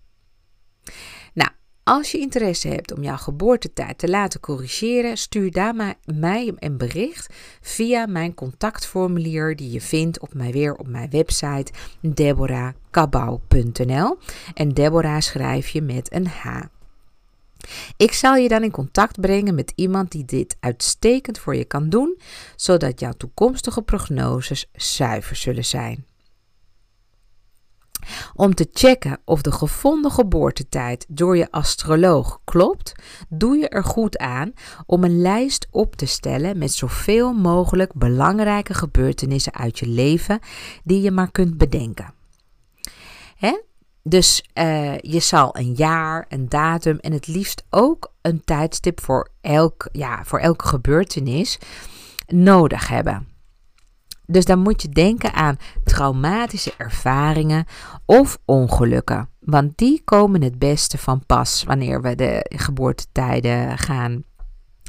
[1.91, 7.33] Als je interesse hebt om jouw geboortetijd te laten corrigeren, stuur daar mij een bericht
[7.61, 11.71] via mijn contactformulier die je vindt op mij weer op mijn website
[12.01, 14.17] deborahkabau.nl
[14.53, 16.61] en Deborah schrijf je met een H.
[17.97, 21.89] Ik zal je dan in contact brengen met iemand die dit uitstekend voor je kan
[21.89, 22.17] doen,
[22.55, 26.05] zodat jouw toekomstige prognoses zuiver zullen zijn.
[28.35, 32.91] Om te checken of de gevonden geboortetijd door je astroloog klopt,
[33.29, 34.53] doe je er goed aan
[34.85, 40.39] om een lijst op te stellen met zoveel mogelijk belangrijke gebeurtenissen uit je leven
[40.83, 42.13] die je maar kunt bedenken.
[43.35, 43.59] Hè?
[44.03, 49.29] Dus uh, je zal een jaar, een datum en het liefst ook een tijdstip voor,
[49.41, 51.59] elk, ja, voor elke gebeurtenis
[52.27, 53.30] nodig hebben.
[54.31, 57.65] Dus dan moet je denken aan traumatische ervaringen
[58.05, 59.29] of ongelukken.
[59.39, 64.23] Want die komen het beste van pas wanneer we de geboortetijden gaan,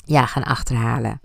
[0.04, 1.20] ja, gaan achterhalen.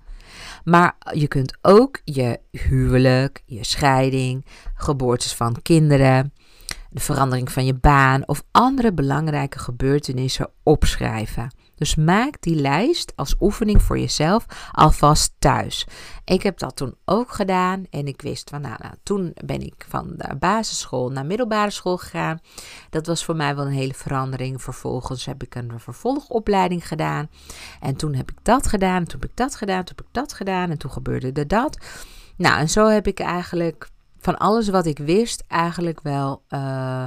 [0.63, 6.33] Maar je kunt ook je huwelijk, je scheiding, geboortes van kinderen,
[6.89, 11.55] de verandering van je baan of andere belangrijke gebeurtenissen opschrijven.
[11.77, 15.87] Dus maak die lijst als oefening voor jezelf alvast thuis.
[16.25, 19.85] Ik heb dat toen ook gedaan en ik wist van, nou, nou, toen ben ik
[19.89, 22.39] van de basisschool naar middelbare school gegaan.
[22.89, 24.61] Dat was voor mij wel een hele verandering.
[24.61, 27.29] Vervolgens heb ik een vervolgopleiding gedaan
[27.79, 30.33] en toen heb ik dat gedaan, toen heb ik dat gedaan, toen heb ik dat
[30.33, 31.77] gedaan en toen gebeurde er dat.
[32.37, 36.43] Nou, en zo heb ik eigenlijk van alles wat ik wist eigenlijk wel...
[36.49, 37.05] Uh,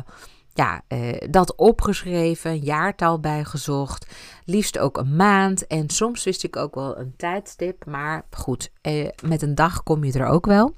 [0.55, 4.07] ja, eh, dat opgeschreven, jaartal bijgezocht,
[4.45, 9.09] liefst ook een maand en soms wist ik ook wel een tijdstip, maar goed, eh,
[9.25, 10.77] met een dag kom je er ook wel.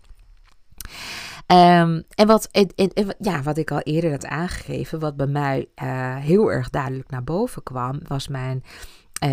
[1.47, 2.49] Um, en wat,
[3.19, 5.69] ja, wat ik al eerder had aangegeven, wat bij mij
[6.21, 8.65] heel erg duidelijk naar boven kwam, was mijn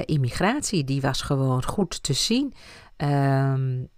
[0.06, 0.84] immigratie.
[0.84, 2.54] Die was gewoon goed te zien.
[2.98, 3.90] Um,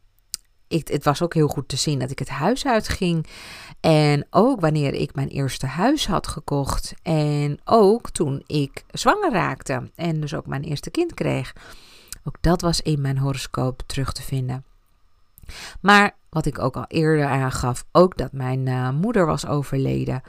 [0.72, 3.28] ik, het was ook heel goed te zien dat ik het huis uitging.
[3.80, 6.94] En ook wanneer ik mijn eerste huis had gekocht.
[7.04, 9.92] En ook toen ik zwanger raakte.
[9.96, 11.54] En dus ook mijn eerste kind kreeg.
[12.24, 14.64] Ook dat was in mijn horoscoop terug te vinden.
[15.82, 20.22] Maar wat ik ook al eerder aangaf, ook dat mijn uh, moeder was overleden.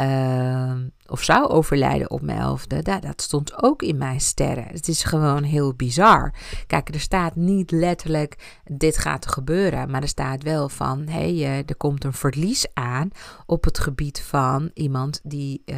[0.00, 0.72] Uh,
[1.06, 2.82] of zou overlijden op mijn elfde.
[2.82, 4.66] Dat, dat stond ook in mijn sterren.
[4.66, 6.34] Het is gewoon heel bizar.
[6.66, 9.90] Kijk, er staat niet letterlijk: dit gaat gebeuren.
[9.90, 13.10] Maar er staat wel van: hé, hey, er komt een verlies aan
[13.46, 15.76] op het gebied van iemand die uh,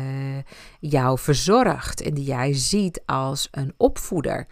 [0.81, 4.47] jou verzorgt en die jij ziet als een opvoeder.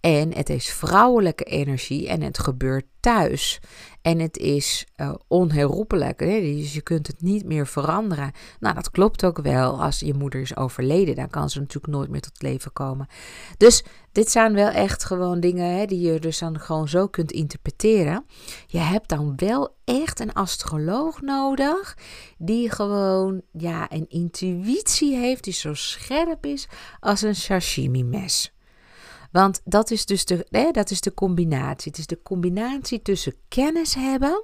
[0.00, 3.60] En het is vrouwelijke energie en het gebeurt thuis.
[4.02, 6.20] En het is uh, onherroepelijk.
[6.20, 6.40] Hè?
[6.40, 8.32] Dus je kunt het niet meer veranderen.
[8.60, 9.82] Nou, dat klopt ook wel.
[9.82, 13.06] Als je moeder is overleden, dan kan ze natuurlijk nooit meer tot leven komen.
[13.56, 17.32] Dus dit zijn wel echt gewoon dingen hè, die je dus dan gewoon zo kunt
[17.32, 18.24] interpreteren.
[18.66, 21.96] Je hebt dan wel echt een astroloog nodig.
[22.38, 25.44] Die gewoon ja, een intuïtie heeft.
[25.44, 26.68] Die zo scherp is
[27.00, 28.52] als een sashimi mes.
[29.30, 31.90] Want dat is dus de, hè, dat is de combinatie.
[31.90, 34.42] Het is de combinatie tussen kennis hebben,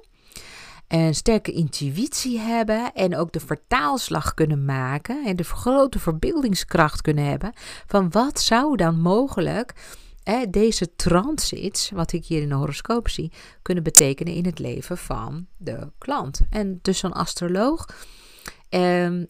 [0.87, 7.25] een sterke intuïtie hebben en ook de vertaalslag kunnen maken en de grote verbeeldingskracht kunnen
[7.25, 7.53] hebben
[7.85, 9.73] van wat zou dan mogelijk
[10.49, 13.31] deze transits, wat ik hier in de horoscoop zie,
[13.61, 16.41] kunnen betekenen in het leven van de klant.
[16.49, 17.85] En dus een astroloog
[18.69, 19.23] Uh,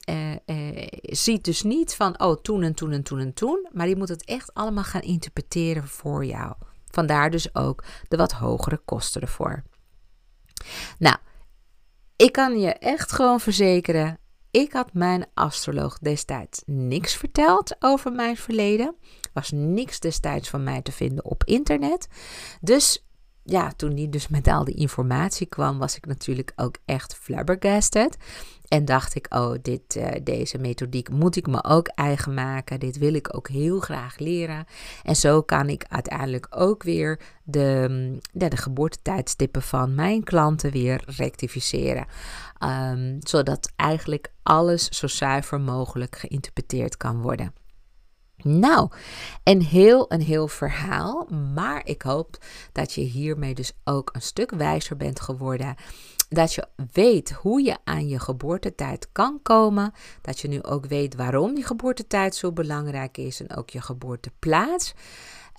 [1.02, 3.68] ziet dus niet van, oh, toen en toen en toen en toen.
[3.72, 6.54] Maar die moet het echt allemaal gaan interpreteren voor jou.
[6.92, 9.64] Vandaar dus ook de wat hogere kosten ervoor.
[10.98, 11.18] Nou,
[12.16, 14.20] ik kan je echt gewoon verzekeren.
[14.52, 18.96] Ik had mijn astroloog destijds niks verteld over mijn verleden.
[19.34, 22.08] Was niks destijds van mij te vinden op internet.
[22.62, 23.05] Dus
[23.48, 28.18] ja, toen die dus met al die informatie kwam, was ik natuurlijk ook echt flabbergasted.
[28.68, 32.80] En dacht ik, oh, dit, uh, deze methodiek moet ik me ook eigen maken.
[32.80, 34.66] Dit wil ik ook heel graag leren.
[35.04, 41.04] En zo kan ik uiteindelijk ook weer de, mm, de, geboortetijdstippen van mijn klanten weer
[41.06, 42.06] rectificeren.
[42.64, 47.65] Um, zodat eigenlijk alles zo zuiver mogelijk geïnterpreteerd kan worden.
[48.38, 48.90] Nou,
[49.44, 51.28] een heel, een heel verhaal.
[51.54, 52.38] Maar ik hoop
[52.72, 55.76] dat je hiermee dus ook een stuk wijzer bent geworden.
[56.30, 59.94] Dat je weet hoe je aan je geboortetijd kan komen.
[60.22, 64.94] Dat je nu ook weet waarom die geboortetijd zo belangrijk is en ook je geboorteplaats.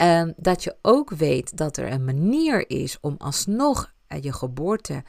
[0.03, 5.05] Um, dat je ook weet dat er een manier is om alsnog uh, je geboorte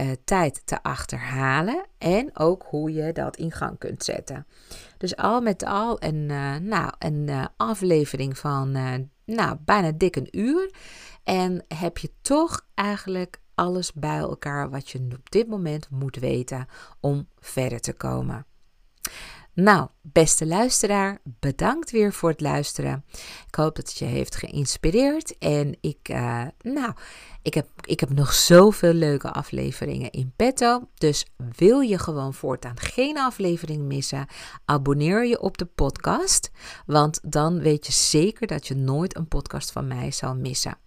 [0.00, 4.46] uh, tijd te achterhalen en ook hoe je dat in gang kunt zetten.
[4.98, 8.72] Dus al met al een, uh, nou, een uh, aflevering van
[9.24, 10.70] nou, bijna dik een uur.
[11.24, 16.66] En heb je toch eigenlijk alles bij elkaar wat je op dit moment moet weten
[17.00, 18.46] om verder te komen.
[19.54, 23.04] Nou, beste luisteraar, bedankt weer voor het luisteren.
[23.46, 25.38] Ik hoop dat het je heeft geïnspireerd.
[25.38, 26.92] En ik, uh, nou,
[27.42, 30.88] ik heb, ik heb nog zoveel leuke afleveringen in petto.
[30.94, 31.26] Dus
[31.56, 34.26] wil je gewoon voortaan geen aflevering missen,
[34.64, 36.50] abonneer je op de podcast.
[36.86, 40.78] Want dan weet je zeker dat je nooit een podcast van mij zal missen.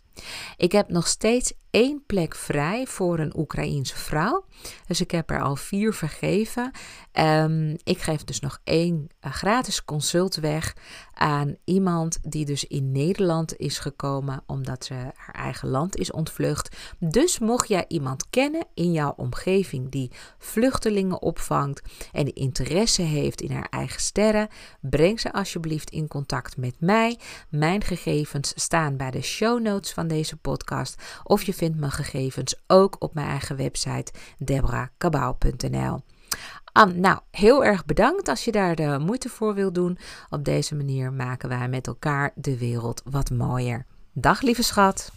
[0.57, 4.45] Ik heb nog steeds één plek vrij voor een Oekraïense vrouw.
[4.87, 6.71] Dus ik heb er al vier vergeven.
[7.13, 10.75] Um, ik geef dus nog één uh, gratis consult weg
[11.13, 16.75] aan iemand die dus in Nederland is gekomen omdat ze haar eigen land is ontvlucht.
[16.99, 23.51] Dus mocht jij iemand kennen in jouw omgeving die vluchtelingen opvangt en interesse heeft in
[23.51, 24.47] haar eigen sterren,
[24.81, 27.19] breng ze alsjeblieft in contact met mij.
[27.49, 32.63] Mijn gegevens staan bij de show notes van deze podcast of je vindt mijn gegevens
[32.67, 36.01] ook op mijn eigen website debrakabau.nl.
[36.79, 39.97] Um, nou, heel erg bedankt als je daar de moeite voor wilt doen.
[40.29, 43.85] Op deze manier maken wij met elkaar de wereld wat mooier.
[44.13, 45.11] Dag lieve schat.